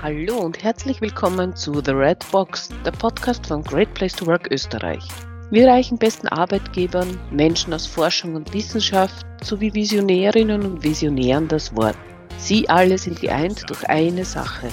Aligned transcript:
Hallo 0.00 0.36
und 0.36 0.62
herzlich 0.62 1.00
willkommen 1.00 1.56
zu 1.56 1.82
The 1.84 1.90
Red 1.90 2.24
Box, 2.30 2.68
der 2.86 2.92
Podcast 2.92 3.48
von 3.48 3.64
Great 3.64 3.92
Place 3.94 4.12
to 4.12 4.26
Work 4.26 4.48
Österreich. 4.52 5.02
Wir 5.50 5.66
reichen 5.66 5.98
besten 5.98 6.28
Arbeitgebern, 6.28 7.18
Menschen 7.32 7.74
aus 7.74 7.84
Forschung 7.84 8.36
und 8.36 8.54
Wissenschaft 8.54 9.26
sowie 9.42 9.74
Visionärinnen 9.74 10.62
und 10.62 10.84
Visionären 10.84 11.48
das 11.48 11.74
Wort. 11.74 11.96
Sie 12.36 12.68
alle 12.68 12.96
sind 12.96 13.20
geeint 13.20 13.68
durch 13.68 13.88
eine 13.88 14.24
Sache, 14.24 14.68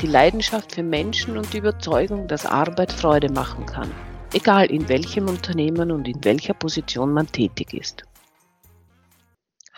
die 0.00 0.06
Leidenschaft 0.06 0.74
für 0.74 0.82
Menschen 0.82 1.36
und 1.36 1.52
die 1.52 1.58
Überzeugung, 1.58 2.26
dass 2.26 2.46
Arbeit 2.46 2.90
Freude 2.90 3.30
machen 3.30 3.66
kann, 3.66 3.90
egal 4.32 4.70
in 4.70 4.88
welchem 4.88 5.28
Unternehmen 5.28 5.90
und 5.90 6.08
in 6.08 6.24
welcher 6.24 6.54
Position 6.54 7.12
man 7.12 7.26
tätig 7.26 7.74
ist. 7.74 8.04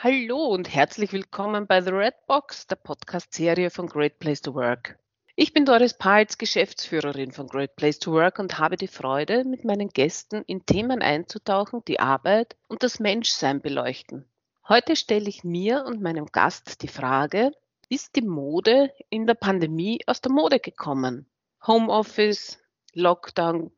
Hallo 0.05 0.47
und 0.47 0.75
herzlich 0.75 1.13
willkommen 1.13 1.69
bei 1.69 1.81
The 1.81 1.91
Red 1.91 2.27
Box, 2.27 2.67
der 2.67 2.75
Podcast-Serie 2.75 3.71
von 3.71 3.87
Great 3.87 4.19
Place 4.19 4.43
to 4.43 4.53
Work. 4.53 4.99
Ich 5.37 5.53
bin 5.53 5.65
Doris 5.65 5.95
Palz, 5.95 6.39
Geschäftsführerin 6.39 7.31
von 7.31 7.47
Great 7.47 7.77
Place 7.77 8.01
to 8.01 8.11
Work 8.11 8.41
und 8.41 8.59
habe 8.59 8.75
die 8.75 8.89
Freude, 8.89 9.45
mit 9.45 9.65
meinen 9.65 9.91
Gästen 9.91 10.43
in 10.49 10.67
Themen 10.67 11.03
einzutauchen, 11.03 11.85
die 11.87 12.01
Arbeit 12.01 12.57
und 12.67 12.83
das 12.83 12.99
Menschsein 12.99 13.61
beleuchten. 13.63 14.29
Heute 14.69 14.97
stelle 14.97 15.29
ich 15.29 15.45
mir 15.45 15.85
und 15.87 16.03
meinem 16.03 16.27
Gast 16.27 16.83
die 16.83 16.89
Frage, 16.89 17.53
ist 17.89 18.17
die 18.17 18.23
Mode 18.23 18.93
in 19.09 19.29
der 19.29 19.35
Pandemie 19.35 20.01
aus 20.09 20.21
der 20.21 20.33
Mode 20.33 20.59
gekommen? 20.59 21.27
Homeoffice, 21.65 22.59
Lockdown, 22.93 23.71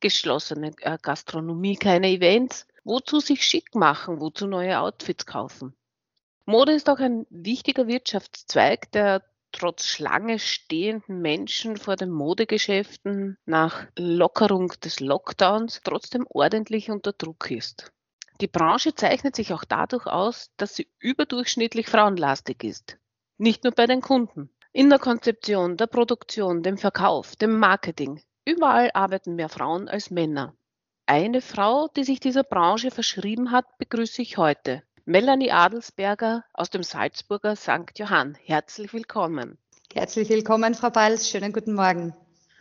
geschlossene 0.00 0.72
äh, 0.80 0.98
Gastronomie, 1.00 1.76
keine 1.76 2.08
Events. 2.08 2.66
Wozu 2.84 3.20
sich 3.20 3.44
schick 3.44 3.74
machen, 3.74 4.20
wozu 4.20 4.46
neue 4.46 4.78
Outfits 4.80 5.26
kaufen? 5.26 5.74
Mode 6.46 6.72
ist 6.72 6.88
auch 6.88 6.98
ein 6.98 7.26
wichtiger 7.30 7.86
Wirtschaftszweig, 7.86 8.90
der 8.92 9.22
trotz 9.52 9.86
Schlange 9.86 10.38
stehenden 10.38 11.20
Menschen 11.20 11.76
vor 11.76 11.96
den 11.96 12.10
Modegeschäften 12.10 13.38
nach 13.44 13.86
Lockerung 13.98 14.68
des 14.82 15.00
Lockdowns 15.00 15.80
trotzdem 15.84 16.26
ordentlich 16.28 16.90
unter 16.90 17.12
Druck 17.12 17.50
ist. 17.50 17.92
Die 18.40 18.46
Branche 18.46 18.94
zeichnet 18.94 19.34
sich 19.34 19.52
auch 19.52 19.64
dadurch 19.64 20.06
aus, 20.06 20.50
dass 20.56 20.76
sie 20.76 20.88
überdurchschnittlich 21.00 21.88
frauenlastig 21.88 22.62
ist. 22.62 22.96
Nicht 23.36 23.64
nur 23.64 23.72
bei 23.72 23.86
den 23.86 24.00
Kunden. 24.00 24.50
In 24.72 24.90
der 24.90 24.98
Konzeption, 24.98 25.76
der 25.76 25.86
Produktion, 25.86 26.62
dem 26.62 26.78
Verkauf, 26.78 27.34
dem 27.36 27.58
Marketing. 27.58 28.22
Überall 28.44 28.90
arbeiten 28.94 29.34
mehr 29.34 29.48
Frauen 29.48 29.88
als 29.88 30.10
Männer. 30.10 30.54
Eine 31.10 31.40
Frau, 31.40 31.88
die 31.88 32.04
sich 32.04 32.20
dieser 32.20 32.44
Branche 32.44 32.90
verschrieben 32.90 33.50
hat, 33.50 33.78
begrüße 33.78 34.20
ich 34.20 34.36
heute. 34.36 34.82
Melanie 35.06 35.50
Adelsberger 35.50 36.44
aus 36.52 36.68
dem 36.68 36.82
Salzburger 36.82 37.56
St. 37.56 37.96
Johann. 37.96 38.36
Herzlich 38.44 38.92
willkommen. 38.92 39.56
Herzlich 39.94 40.28
willkommen, 40.28 40.74
Frau 40.74 40.90
Balz. 40.90 41.26
Schönen 41.30 41.54
guten 41.54 41.72
Morgen. 41.72 42.14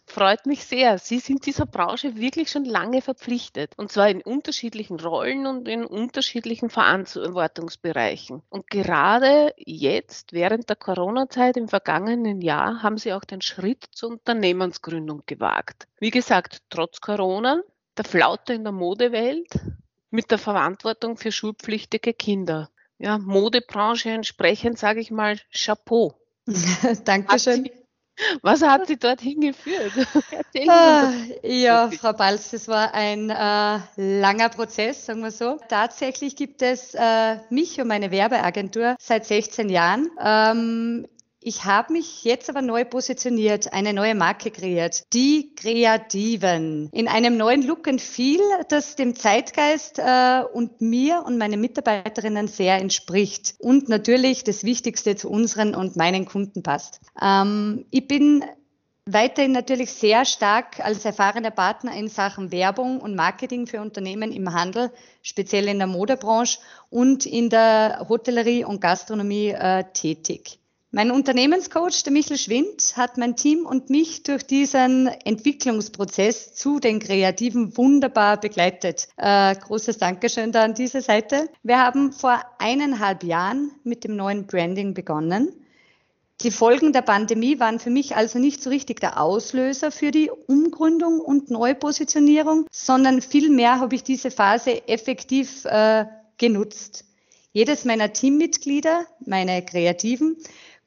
Freut 0.05 0.45
mich 0.45 0.63
sehr. 0.63 0.97
Sie 0.97 1.19
sind 1.19 1.45
dieser 1.45 1.65
Branche 1.65 2.15
wirklich 2.15 2.49
schon 2.49 2.63
lange 2.63 3.01
verpflichtet. 3.01 3.73
Und 3.75 3.91
zwar 3.91 4.07
in 4.07 4.21
unterschiedlichen 4.21 4.97
Rollen 4.97 5.45
und 5.45 5.67
in 5.67 5.83
unterschiedlichen 5.83 6.69
Verantwortungsbereichen. 6.69 8.43
Und 8.47 8.69
gerade 8.69 9.53
jetzt, 9.57 10.31
während 10.31 10.69
der 10.69 10.77
Corona-Zeit 10.77 11.57
im 11.57 11.67
vergangenen 11.67 12.39
Jahr, 12.39 12.81
haben 12.81 12.97
Sie 12.97 13.11
auch 13.11 13.25
den 13.25 13.41
Schritt 13.41 13.83
zur 13.91 14.11
Unternehmensgründung 14.11 15.23
gewagt. 15.25 15.89
Wie 15.99 16.11
gesagt, 16.11 16.59
trotz 16.69 17.01
Corona 17.01 17.61
der 17.97 18.05
Flaute 18.05 18.53
in 18.53 18.63
der 18.63 18.73
Modewelt 18.73 19.47
mit 20.09 20.31
der 20.31 20.37
Verantwortung 20.37 21.17
für 21.17 21.31
schulpflichtige 21.31 22.13
Kinder. 22.13 22.69
Ja, 22.97 23.17
Modebranche 23.17 24.09
entsprechend, 24.09 24.79
sage 24.79 24.99
ich 24.99 25.11
mal, 25.11 25.37
Chapeau. 25.51 26.15
Dankeschön. 27.05 27.69
Was 28.41 28.63
hat 28.63 28.87
Sie 28.87 28.97
dorthin 28.97 29.41
geführt? 29.41 29.91
Ah, 30.67 31.13
ja, 31.43 31.91
Frau 31.91 32.13
Balz, 32.13 32.49
das 32.49 32.67
war 32.67 32.91
ein 32.95 33.29
äh, 33.29 33.79
langer 34.19 34.49
Prozess, 34.49 35.05
sagen 35.05 35.21
wir 35.21 35.29
so. 35.29 35.59
Tatsächlich 35.69 36.35
gibt 36.35 36.63
es 36.63 36.95
äh, 36.95 37.37
mich 37.51 37.79
und 37.79 37.87
meine 37.87 38.09
Werbeagentur 38.09 38.95
seit 38.99 39.27
16 39.27 39.69
Jahren. 39.69 40.09
Ähm, 40.19 41.07
ich 41.47 41.63
habe 41.63 41.93
mich 41.93 42.25
jetzt 42.25 42.49
aber 42.49 42.61
neu 42.61 42.83
positioniert, 42.83 43.71
eine 43.71 43.93
neue 43.93 44.15
Marke 44.15 44.51
kreiert. 44.51 45.03
Die 45.13 45.55
Kreativen. 45.55 46.89
In 46.91 47.07
einem 47.07 47.37
neuen 47.37 47.65
Look 47.65 47.87
and 47.87 48.01
Feel, 48.01 48.41
das 48.67 48.97
dem 48.97 49.15
Zeitgeist 49.15 49.97
äh, 49.97 50.41
und 50.53 50.81
mir 50.81 51.23
und 51.25 51.37
meinen 51.37 51.61
Mitarbeiterinnen 51.61 52.49
sehr 52.49 52.75
entspricht. 52.81 53.55
Und 53.59 53.87
natürlich 53.87 54.43
das 54.43 54.65
Wichtigste 54.65 55.15
zu 55.15 55.29
unseren 55.29 55.73
und 55.73 55.95
meinen 55.95 56.25
Kunden 56.25 56.63
passt. 56.63 56.99
Ähm, 57.21 57.85
ich 57.91 58.09
bin 58.09 58.43
weiterhin 59.05 59.53
natürlich 59.53 59.93
sehr 59.93 60.25
stark 60.25 60.81
als 60.81 61.05
erfahrener 61.05 61.51
Partner 61.51 61.95
in 61.95 62.09
Sachen 62.09 62.51
Werbung 62.51 62.99
und 62.99 63.15
Marketing 63.15 63.67
für 63.67 63.79
Unternehmen 63.79 64.33
im 64.33 64.51
Handel, 64.51 64.91
speziell 65.21 65.69
in 65.69 65.77
der 65.77 65.87
Modebranche 65.87 66.59
und 66.89 67.25
in 67.25 67.49
der 67.49 68.05
Hotellerie 68.09 68.65
und 68.65 68.81
Gastronomie 68.81 69.51
äh, 69.51 69.85
tätig. 69.93 70.59
Mein 70.91 71.11
Unternehmenscoach, 71.11 72.03
der 72.05 72.13
Michel 72.13 72.37
Schwind, 72.37 72.95
hat 72.95 73.17
mein 73.17 73.35
Team 73.35 73.65
und 73.65 73.89
mich 73.89 74.23
durch 74.23 74.43
diesen 74.43 75.07
Entwicklungsprozess 75.07 76.53
zu 76.53 76.79
den 76.79 76.99
Kreativen 76.99 77.75
wunderbar 77.75 78.39
begleitet. 78.39 79.09
Äh, 79.17 79.53
großes 79.55 79.97
Dankeschön 79.97 80.53
da 80.53 80.63
an 80.63 80.75
diese 80.75 81.01
Seite. 81.01 81.49
Wir 81.61 81.79
haben 81.79 82.13
vor 82.13 82.41
eineinhalb 82.57 83.25
Jahren 83.25 83.71
mit 83.83 84.05
dem 84.05 84.15
neuen 84.15 84.47
Branding 84.47 84.93
begonnen. 84.93 85.51
Die 86.39 86.51
Folgen 86.51 86.93
der 86.93 87.01
Pandemie 87.01 87.59
waren 87.59 87.79
für 87.79 87.89
mich 87.89 88.15
also 88.15 88.39
nicht 88.39 88.63
so 88.63 88.69
richtig 88.69 89.01
der 89.01 89.21
Auslöser 89.21 89.91
für 89.91 90.11
die 90.11 90.31
Umgründung 90.31 91.19
und 91.19 91.51
Neupositionierung, 91.51 92.65
sondern 92.71 93.21
vielmehr 93.21 93.81
habe 93.81 93.95
ich 93.95 94.03
diese 94.03 94.31
Phase 94.31 94.87
effektiv 94.87 95.65
äh, 95.65 96.05
genutzt. 96.37 97.03
Jedes 97.51 97.83
meiner 97.83 98.13
Teammitglieder, 98.13 99.05
meine 99.25 99.65
Kreativen, 99.65 100.37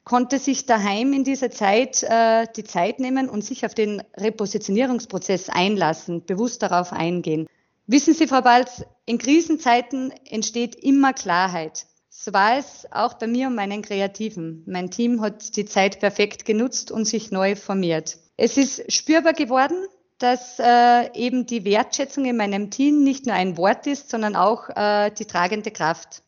konnte 0.04 0.38
sich 0.38 0.66
daheim 0.66 1.12
in 1.12 1.24
dieser 1.24 1.50
Zeit 1.50 2.02
äh, 2.02 2.46
die 2.56 2.64
Zeit 2.64 3.00
nehmen 3.00 3.28
und 3.28 3.44
sich 3.44 3.64
auf 3.64 3.74
den 3.74 4.02
Repositionierungsprozess 4.16 5.48
einlassen, 5.48 6.24
bewusst 6.24 6.62
darauf 6.62 6.92
eingehen. 6.92 7.46
Wissen 7.86 8.14
Sie, 8.14 8.26
Frau 8.26 8.42
Balz, 8.42 8.84
in 9.04 9.18
Krisenzeiten 9.18 10.12
entsteht 10.28 10.76
immer 10.76 11.12
Klarheit. 11.12 11.86
So 12.08 12.32
war 12.32 12.58
es 12.58 12.86
auch 12.92 13.14
bei 13.14 13.26
mir 13.26 13.46
und 13.46 13.54
meinen 13.54 13.82
Kreativen. 13.82 14.62
Mein 14.66 14.90
Team 14.90 15.20
hat 15.22 15.56
die 15.56 15.64
Zeit 15.64 16.00
perfekt 16.00 16.44
genutzt 16.44 16.90
und 16.90 17.06
sich 17.06 17.30
neu 17.30 17.56
formiert. 17.56 18.18
Es 18.36 18.56
ist 18.56 18.92
spürbar 18.92 19.32
geworden, 19.32 19.86
dass 20.18 20.58
äh, 20.58 21.12
eben 21.14 21.46
die 21.46 21.64
Wertschätzung 21.64 22.26
in 22.26 22.36
meinem 22.36 22.70
Team 22.70 23.02
nicht 23.02 23.26
nur 23.26 23.34
ein 23.34 23.56
Wort 23.56 23.86
ist, 23.86 24.10
sondern 24.10 24.36
auch 24.36 24.68
äh, 24.68 25.10
die 25.10 25.24
tragende 25.24 25.70
Kraft. 25.70 26.22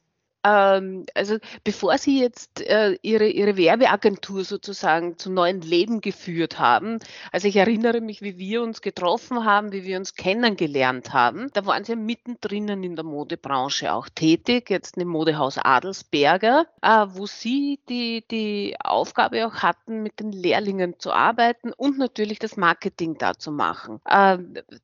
Ähm, 0.44 1.06
also 1.14 1.38
bevor 1.62 1.96
Sie 1.98 2.20
jetzt 2.20 2.60
äh, 2.62 2.98
Ihre, 3.02 3.28
Ihre 3.28 3.56
Werbeagentur 3.56 4.44
sozusagen 4.44 5.16
zum 5.18 5.34
neuen 5.34 5.60
Leben 5.60 6.00
geführt 6.00 6.58
haben, 6.58 6.98
also 7.30 7.46
ich 7.46 7.56
erinnere 7.56 8.00
mich, 8.00 8.22
wie 8.22 8.38
wir 8.38 8.62
uns 8.62 8.82
getroffen 8.82 9.44
haben, 9.44 9.72
wie 9.72 9.84
wir 9.84 9.98
uns 9.98 10.14
kennengelernt 10.14 11.12
haben, 11.12 11.50
da 11.52 11.64
waren 11.66 11.84
Sie 11.84 11.92
ja 11.92 11.96
mittendrin 11.96 12.68
in 12.68 12.96
der 12.96 13.04
Modebranche 13.04 13.92
auch 13.92 14.08
tätig, 14.08 14.68
jetzt 14.70 14.96
im 14.96 15.08
Modehaus 15.08 15.58
Adelsberger, 15.58 16.66
äh, 16.82 17.06
wo 17.10 17.26
Sie 17.26 17.78
die, 17.88 18.24
die 18.28 18.74
Aufgabe 18.82 19.46
auch 19.46 19.62
hatten, 19.62 20.02
mit 20.02 20.18
den 20.18 20.32
Lehrlingen 20.32 20.98
zu 20.98 21.12
arbeiten 21.12 21.72
und 21.72 21.98
natürlich 21.98 22.40
das 22.40 22.56
Marketing 22.56 23.16
da 23.16 23.34
zu 23.34 23.52
machen. 23.52 24.00
Äh, 24.06 24.38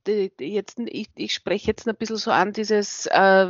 die, 0.06 0.30
die 0.38 0.52
jetzt, 0.52 0.78
ich, 0.78 1.08
ich 1.16 1.34
spreche 1.34 1.66
jetzt 1.66 1.88
ein 1.88 1.96
bisschen 1.96 2.16
so 2.16 2.30
an 2.30 2.52
dieses 2.52 3.06
äh, 3.06 3.46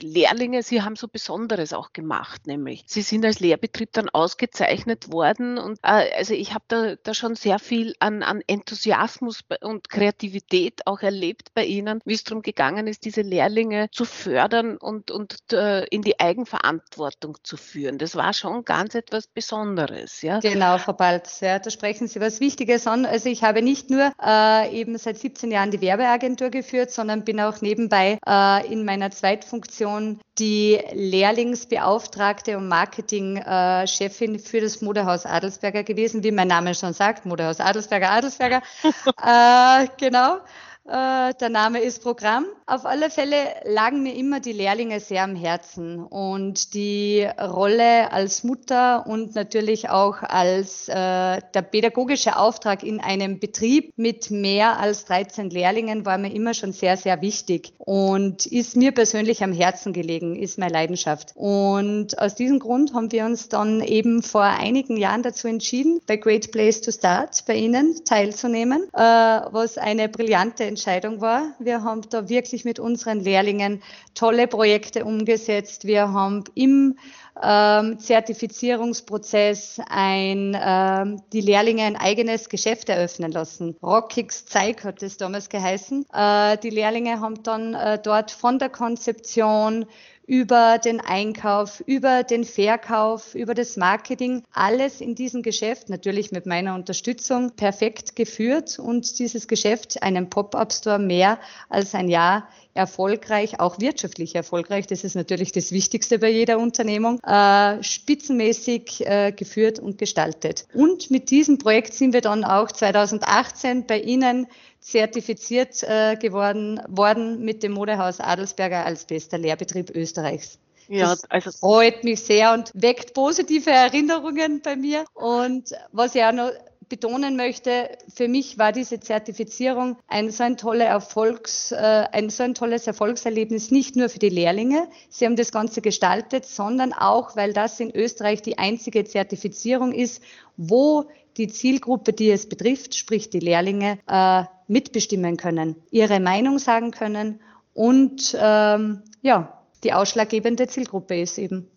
Lehrlinge, 0.00 0.62
Sie 0.64 0.82
haben 0.82 0.96
so 0.96 1.06
besonders 1.06 1.35
Besonderes 1.36 1.74
auch 1.74 1.92
gemacht, 1.92 2.46
nämlich 2.46 2.84
Sie 2.86 3.02
sind 3.02 3.24
als 3.24 3.40
Lehrbetrieb 3.40 3.92
dann 3.92 4.08
ausgezeichnet 4.08 5.12
worden 5.12 5.58
und 5.58 5.78
äh, 5.82 6.10
also 6.16 6.32
ich 6.32 6.54
habe 6.54 6.64
da, 6.68 6.94
da 7.02 7.12
schon 7.12 7.34
sehr 7.34 7.58
viel 7.58 7.94
an, 7.98 8.22
an 8.22 8.42
Enthusiasmus 8.46 9.44
und 9.60 9.90
Kreativität 9.90 10.86
auch 10.86 11.00
erlebt 11.00 11.52
bei 11.52 11.64
Ihnen, 11.64 12.00
wie 12.06 12.14
es 12.14 12.24
darum 12.24 12.42
gegangen 12.42 12.86
ist, 12.86 13.04
diese 13.04 13.20
Lehrlinge 13.20 13.90
zu 13.90 14.06
fördern 14.06 14.78
und, 14.78 15.10
und 15.10 15.36
äh, 15.52 15.84
in 15.86 16.00
die 16.00 16.18
Eigenverantwortung 16.18 17.36
zu 17.42 17.58
führen. 17.58 17.98
Das 17.98 18.16
war 18.16 18.32
schon 18.32 18.64
ganz 18.64 18.94
etwas 18.94 19.26
Besonderes. 19.26 20.22
Ja? 20.22 20.40
Genau, 20.40 20.78
Frau 20.78 20.94
Balz, 20.94 21.40
ja, 21.40 21.58
da 21.58 21.70
sprechen 21.70 22.08
Sie 22.08 22.20
was 22.20 22.40
Wichtiges 22.40 22.86
an. 22.86 23.04
Also 23.04 23.28
ich 23.28 23.44
habe 23.44 23.60
nicht 23.60 23.90
nur 23.90 24.10
äh, 24.24 24.74
eben 24.74 24.96
seit 24.96 25.18
17 25.18 25.50
Jahren 25.50 25.70
die 25.70 25.82
Werbeagentur 25.82 26.48
geführt, 26.48 26.90
sondern 26.90 27.24
bin 27.24 27.40
auch 27.40 27.60
nebenbei 27.60 28.18
äh, 28.26 28.72
in 28.72 28.86
meiner 28.86 29.10
Zweitfunktion 29.10 30.18
die 30.38 30.78
Lehrlingsbeauftragte 31.26 32.56
und 32.56 32.68
Marketingchefin 32.68 34.38
für 34.38 34.60
das 34.60 34.80
Modehaus 34.80 35.26
Adelsberger 35.26 35.82
gewesen, 35.82 36.22
wie 36.22 36.30
mein 36.30 36.46
Name 36.46 36.74
schon 36.74 36.92
sagt, 36.92 37.26
Modehaus 37.26 37.58
Adelsberger, 37.58 38.10
Adelsberger. 38.10 38.62
äh, 39.22 39.88
genau. 39.98 40.38
Äh, 40.88 41.34
der 41.34 41.48
Name 41.48 41.80
ist 41.80 42.02
Programm. 42.02 42.44
Auf 42.66 42.86
alle 42.86 43.10
Fälle 43.10 43.36
lagen 43.64 44.04
mir 44.04 44.14
immer 44.14 44.38
die 44.38 44.52
Lehrlinge 44.52 45.00
sehr 45.00 45.24
am 45.24 45.34
Herzen 45.34 45.98
und 46.04 46.74
die 46.74 47.26
Rolle 47.40 48.12
als 48.12 48.44
Mutter 48.44 49.04
und 49.06 49.34
natürlich 49.34 49.88
auch 49.88 50.22
als 50.22 50.88
äh, 50.88 50.92
der 50.94 51.62
pädagogische 51.62 52.36
Auftrag 52.36 52.84
in 52.84 53.00
einem 53.00 53.40
Betrieb 53.40 53.92
mit 53.96 54.30
mehr 54.30 54.78
als 54.78 55.04
13 55.06 55.50
Lehrlingen 55.50 56.06
war 56.06 56.18
mir 56.18 56.32
immer 56.32 56.54
schon 56.54 56.72
sehr, 56.72 56.96
sehr 56.96 57.20
wichtig 57.20 57.72
und 57.78 58.46
ist 58.46 58.76
mir 58.76 58.92
persönlich 58.92 59.42
am 59.42 59.52
Herzen 59.52 59.92
gelegen, 59.92 60.36
ist 60.36 60.56
meine 60.56 60.72
Leidenschaft. 60.72 61.32
Und 61.34 62.16
aus 62.18 62.36
diesem 62.36 62.60
Grund 62.60 62.94
haben 62.94 63.10
wir 63.10 63.24
uns 63.24 63.48
dann 63.48 63.80
eben 63.80 64.22
vor 64.22 64.42
einigen 64.42 64.96
Jahren 64.96 65.22
dazu 65.22 65.48
entschieden, 65.48 66.00
bei 66.06 66.16
Great 66.16 66.52
Place 66.52 66.80
to 66.80 66.92
Start 66.92 67.44
bei 67.46 67.56
Ihnen 67.56 68.04
teilzunehmen, 68.04 68.84
äh, 68.92 68.98
was 69.00 69.78
eine 69.78 70.08
brillante 70.08 70.75
Entscheidung 70.76 71.22
war. 71.22 71.54
Wir 71.58 71.82
haben 71.82 72.02
da 72.10 72.28
wirklich 72.28 72.66
mit 72.66 72.78
unseren 72.78 73.20
Lehrlingen 73.20 73.82
tolle 74.14 74.46
Projekte 74.46 75.06
umgesetzt. 75.06 75.86
Wir 75.86 76.12
haben 76.12 76.44
im 76.54 76.98
ähm, 77.42 77.98
Zertifizierungsprozess 77.98 79.80
ein, 79.88 80.54
ähm, 80.60 81.22
die 81.32 81.40
Lehrlinge 81.40 81.84
ein 81.84 81.96
eigenes 81.96 82.50
Geschäft 82.50 82.90
eröffnen 82.90 83.32
lassen. 83.32 83.74
Rockix 83.82 84.44
Zeig 84.44 84.84
hat 84.84 85.02
es 85.02 85.16
damals 85.16 85.48
geheißen. 85.48 86.04
Äh, 86.12 86.58
die 86.58 86.70
Lehrlinge 86.70 87.20
haben 87.20 87.42
dann 87.42 87.72
äh, 87.72 87.98
dort 87.98 88.30
von 88.30 88.58
der 88.58 88.68
Konzeption 88.68 89.86
über 90.26 90.78
den 90.78 91.00
Einkauf, 91.00 91.82
über 91.86 92.24
den 92.24 92.44
Verkauf, 92.44 93.34
über 93.34 93.54
das 93.54 93.76
Marketing, 93.76 94.42
alles 94.52 95.00
in 95.00 95.14
diesem 95.14 95.42
Geschäft, 95.42 95.88
natürlich 95.88 96.32
mit 96.32 96.46
meiner 96.46 96.74
Unterstützung, 96.74 97.52
perfekt 97.52 98.16
geführt 98.16 98.78
und 98.78 99.18
dieses 99.18 99.46
Geschäft, 99.46 100.02
einen 100.02 100.28
Pop-up-Store 100.28 100.98
mehr 100.98 101.38
als 101.68 101.94
ein 101.94 102.08
Jahr 102.08 102.48
erfolgreich, 102.76 103.60
auch 103.60 103.80
wirtschaftlich 103.80 104.34
erfolgreich, 104.34 104.86
das 104.86 105.04
ist 105.04 105.14
natürlich 105.14 105.52
das 105.52 105.72
Wichtigste 105.72 106.18
bei 106.18 106.30
jeder 106.30 106.58
Unternehmung, 106.58 107.20
äh, 107.20 107.82
spitzenmäßig 107.82 109.06
äh, 109.06 109.32
geführt 109.32 109.78
und 109.78 109.98
gestaltet. 109.98 110.66
Und 110.74 111.10
mit 111.10 111.30
diesem 111.30 111.58
Projekt 111.58 111.94
sind 111.94 112.12
wir 112.12 112.20
dann 112.20 112.44
auch 112.44 112.70
2018 112.70 113.86
bei 113.86 114.00
Ihnen 114.00 114.46
zertifiziert 114.80 115.82
äh, 115.82 116.16
geworden 116.16 116.80
worden 116.88 117.44
mit 117.44 117.62
dem 117.62 117.72
Modehaus 117.72 118.20
Adelsberger 118.20 118.84
als 118.84 119.04
bester 119.04 119.38
Lehrbetrieb 119.38 119.90
Österreichs. 119.90 120.58
Ja, 120.88 121.10
das 121.10 121.28
also 121.30 121.50
freut 121.50 122.04
mich 122.04 122.20
sehr 122.20 122.52
und 122.52 122.70
weckt 122.74 123.14
positive 123.14 123.70
Erinnerungen 123.70 124.60
bei 124.62 124.76
mir. 124.76 125.04
Und 125.14 125.74
was 125.90 126.14
ich 126.14 126.22
auch 126.22 126.32
noch 126.32 126.52
betonen 126.88 127.36
möchte, 127.36 127.88
für 128.14 128.28
mich 128.28 128.58
war 128.58 128.72
diese 128.72 129.00
Zertifizierung 129.00 129.96
ein 130.08 130.30
so 130.30 130.44
ein, 130.44 130.56
toller 130.56 130.84
Erfolgs, 130.84 131.72
äh, 131.72 131.76
ein 131.76 132.30
so 132.30 132.42
ein 132.42 132.54
tolles 132.54 132.86
Erfolgserlebnis, 132.86 133.70
nicht 133.70 133.96
nur 133.96 134.08
für 134.08 134.18
die 134.18 134.28
Lehrlinge, 134.28 134.88
sie 135.08 135.24
haben 135.24 135.36
das 135.36 135.52
Ganze 135.52 135.80
gestaltet, 135.80 136.44
sondern 136.44 136.92
auch, 136.92 137.36
weil 137.36 137.52
das 137.52 137.80
in 137.80 137.94
Österreich 137.94 138.42
die 138.42 138.58
einzige 138.58 139.04
Zertifizierung 139.04 139.92
ist, 139.92 140.22
wo 140.56 141.06
die 141.36 141.48
Zielgruppe, 141.48 142.12
die 142.12 142.30
es 142.30 142.48
betrifft, 142.48 142.94
sprich 142.94 143.30
die 143.30 143.40
Lehrlinge, 143.40 143.98
äh, 144.08 144.44
mitbestimmen 144.68 145.36
können, 145.36 145.76
ihre 145.90 146.20
Meinung 146.20 146.58
sagen 146.58 146.90
können 146.90 147.40
und 147.74 148.36
ähm, 148.40 149.02
ja, 149.22 149.62
die 149.84 149.92
ausschlaggebende 149.92 150.66
Zielgruppe 150.66 151.20
ist 151.20 151.38
eben. 151.38 151.70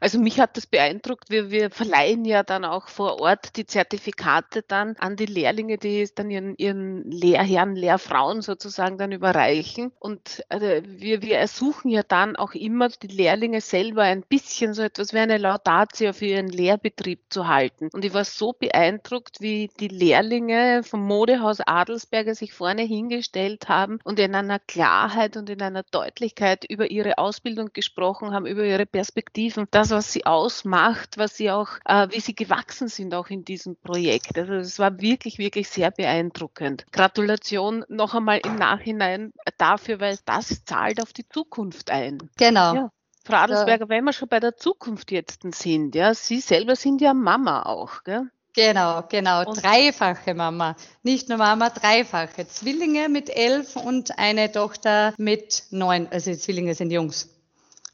Also 0.00 0.18
mich 0.18 0.40
hat 0.40 0.56
das 0.56 0.66
beeindruckt. 0.66 1.30
Wir, 1.30 1.50
wir 1.50 1.70
verleihen 1.70 2.24
ja 2.24 2.42
dann 2.42 2.64
auch 2.64 2.88
vor 2.88 3.20
Ort 3.20 3.56
die 3.56 3.66
Zertifikate 3.66 4.62
dann 4.66 4.96
an 4.98 5.16
die 5.16 5.26
Lehrlinge, 5.26 5.78
die 5.78 6.02
es 6.02 6.14
dann 6.14 6.30
ihren, 6.30 6.56
ihren 6.56 7.10
Lehrherren, 7.10 7.76
Lehrfrauen 7.76 8.42
sozusagen 8.42 8.98
dann 8.98 9.12
überreichen. 9.12 9.92
Und 9.98 10.44
also 10.48 10.66
wir, 10.66 11.22
wir 11.22 11.38
ersuchen 11.38 11.90
ja 11.90 12.02
dann 12.02 12.36
auch 12.36 12.54
immer 12.54 12.88
die 12.88 13.08
Lehrlinge 13.08 13.60
selber 13.60 14.02
ein 14.02 14.22
bisschen 14.22 14.74
so 14.74 14.82
etwas 14.82 15.12
wie 15.12 15.18
eine 15.18 15.38
Laudatio 15.38 16.12
für 16.12 16.26
ihren 16.26 16.48
Lehrbetrieb 16.48 17.20
zu 17.30 17.48
halten. 17.48 17.88
Und 17.92 18.04
ich 18.04 18.14
war 18.14 18.24
so 18.24 18.52
beeindruckt, 18.52 19.40
wie 19.40 19.70
die 19.80 19.88
Lehrlinge 19.88 20.82
vom 20.82 21.02
Modehaus 21.06 21.60
Adelsberger 21.60 22.34
sich 22.34 22.52
vorne 22.52 22.82
hingestellt 22.82 23.68
haben 23.68 23.98
und 24.04 24.18
in 24.18 24.34
einer 24.34 24.58
Klarheit 24.58 25.36
und 25.36 25.50
in 25.50 25.62
einer 25.62 25.82
Deutlichkeit 25.82 26.64
über 26.68 26.90
ihre 26.90 27.18
Ausbildung 27.18 27.70
gesprochen 27.72 28.32
haben, 28.32 28.46
über 28.46 28.64
ihre 28.64 28.86
Perspektiven 28.86 29.67
das, 29.70 29.90
was 29.90 30.12
sie 30.12 30.26
ausmacht, 30.26 31.18
was 31.18 31.36
sie 31.36 31.50
auch, 31.50 31.68
äh, 31.84 32.08
wie 32.10 32.20
sie 32.20 32.34
gewachsen 32.34 32.88
sind 32.88 33.14
auch 33.14 33.28
in 33.28 33.44
diesem 33.44 33.76
Projekt. 33.76 34.38
Also 34.38 34.54
es 34.54 34.78
war 34.78 35.00
wirklich, 35.00 35.38
wirklich 35.38 35.68
sehr 35.68 35.90
beeindruckend. 35.90 36.86
Gratulation 36.92 37.84
noch 37.88 38.14
einmal 38.14 38.40
im 38.44 38.56
Nachhinein 38.56 39.32
dafür, 39.58 40.00
weil 40.00 40.18
das 40.24 40.64
zahlt 40.64 41.02
auf 41.02 41.12
die 41.12 41.28
Zukunft 41.28 41.90
ein. 41.90 42.18
Genau. 42.36 42.74
Ja. 42.74 42.90
Frau 43.24 43.36
Adelsberger, 43.36 43.88
wenn 43.90 44.04
wir 44.04 44.14
schon 44.14 44.28
bei 44.28 44.40
der 44.40 44.56
Zukunft 44.56 45.12
jetzt 45.12 45.42
sind, 45.54 45.94
ja, 45.94 46.14
Sie 46.14 46.40
selber 46.40 46.76
sind 46.76 47.02
ja 47.02 47.12
Mama 47.12 47.62
auch, 47.64 48.02
gell? 48.02 48.30
Genau, 48.54 49.04
genau. 49.08 49.44
Und 49.44 49.62
dreifache 49.62 50.34
Mama. 50.34 50.74
Nicht 51.02 51.28
nur 51.28 51.38
Mama, 51.38 51.70
dreifache. 51.70 52.48
Zwillinge 52.48 53.08
mit 53.08 53.30
elf 53.30 53.76
und 53.76 54.18
eine 54.18 54.50
Tochter 54.50 55.14
mit 55.16 55.64
neun. 55.70 56.08
Also 56.10 56.34
Zwillinge 56.34 56.74
sind 56.74 56.90
Jungs. 56.90 57.28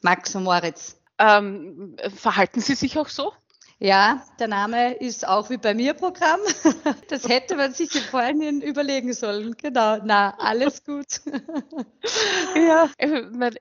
Max 0.00 0.34
und 0.34 0.44
Moritz. 0.44 0.96
Ähm, 1.18 1.96
verhalten 2.16 2.60
Sie 2.60 2.74
sich 2.74 2.98
auch 2.98 3.08
so? 3.08 3.32
Ja, 3.80 4.24
der 4.38 4.48
Name 4.48 4.94
ist 4.94 5.26
auch 5.26 5.50
wie 5.50 5.56
bei 5.56 5.74
mir 5.74 5.94
Programm. 5.94 6.40
Das 7.08 7.28
hätte 7.28 7.56
man 7.56 7.72
sich 7.72 7.94
im 7.94 8.02
Vorhinein 8.02 8.60
überlegen 8.60 9.12
sollen. 9.12 9.56
Genau, 9.56 9.98
na, 10.04 10.34
alles 10.38 10.84
gut. 10.84 11.20
Ja, 12.54 12.88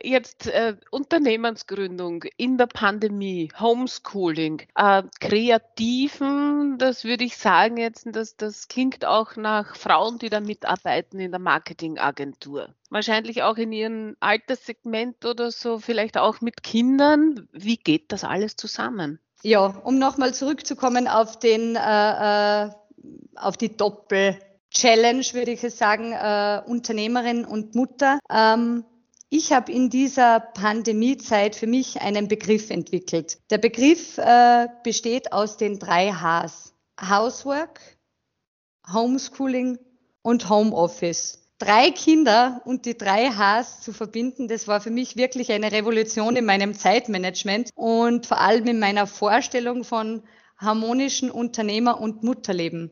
jetzt 0.04 0.48
äh, 0.48 0.76
Unternehmensgründung 0.92 2.24
in 2.38 2.58
der 2.58 2.68
Pandemie, 2.68 3.52
Homeschooling, 3.60 4.64
äh, 4.76 5.04
Kreativen, 5.20 6.78
das 6.78 7.04
würde 7.04 7.24
ich 7.24 7.38
sagen 7.38 7.78
jetzt, 7.78 8.08
das, 8.12 8.36
das 8.36 8.68
klingt 8.68 9.06
auch 9.06 9.36
nach 9.36 9.76
Frauen, 9.76 10.20
die 10.20 10.30
da 10.30 10.40
mitarbeiten 10.40 11.20
in 11.20 11.32
der 11.32 11.40
Marketingagentur. 11.40 12.74
Wahrscheinlich 12.90 13.44
auch 13.44 13.58
in 13.58 13.72
ihrem 13.72 14.16
Alterssegment 14.20 15.26
oder 15.26 15.52
so, 15.52 15.80
vielleicht 15.80 16.18
auch 16.18 16.42
mit 16.42 16.62
Kindern. 16.64 17.48
Wie 17.52 17.78
geht 17.78 18.12
das 18.12 18.24
alles 18.24 18.56
zusammen? 18.56 19.20
Ja, 19.42 19.66
um 19.66 19.98
nochmal 19.98 20.34
zurückzukommen 20.34 21.08
auf 21.08 21.38
den, 21.38 21.76
äh, 21.76 22.66
äh, 22.66 22.70
auf 23.36 23.58
die 23.58 23.76
Doppel-Challenge, 23.76 25.26
würde 25.34 25.52
ich 25.52 25.64
es 25.64 25.78
sagen, 25.78 26.14
äh, 26.14 26.62
Unternehmerin 26.66 27.44
und 27.46 27.76
Mutter. 27.76 28.20
Ähm, 28.32 28.86
ich 29.30 29.52
habe 29.52 29.72
in 29.72 29.90
dieser 29.90 30.40
Pandemiezeit 30.40 31.56
für 31.56 31.66
mich 31.66 32.02
einen 32.02 32.28
Begriff 32.28 32.70
entwickelt. 32.70 33.40
Der 33.50 33.58
Begriff 33.58 34.18
äh, 34.20 34.68
besteht 34.84 35.34
aus 35.34 35.58
den 35.58 35.80
drei 35.80 36.12
Hs. 36.12 36.74
Housework, 37.02 37.80
Homeschooling 38.94 39.80
und 40.22 40.50
Homeoffice 40.50 41.43
drei 41.64 41.92
Kinder 41.92 42.62
und 42.66 42.86
die 42.86 42.98
drei 42.98 43.30
Hs 43.30 43.82
zu 43.82 43.94
verbinden, 43.94 44.50
das 44.50 44.68
war 44.68 44.82
für 44.82 44.92
mich 44.92 45.16
wirklich 45.16 45.52
eine 45.52 45.72
Revolution 45.72 46.36
in 46.36 46.46
meinem 46.46 46.74
Zeitmanagement 46.74 47.70
und 47.76 48.26
vor 48.26 48.40
allem 48.40 48.68
in 48.68 48.80
meiner 48.80 49.08
Vorstellung 49.08 49.86
von 49.86 50.24
harmonischen 50.58 51.32
Unternehmer- 51.32 52.02
und 52.02 52.22
Mutterleben. 52.22 52.92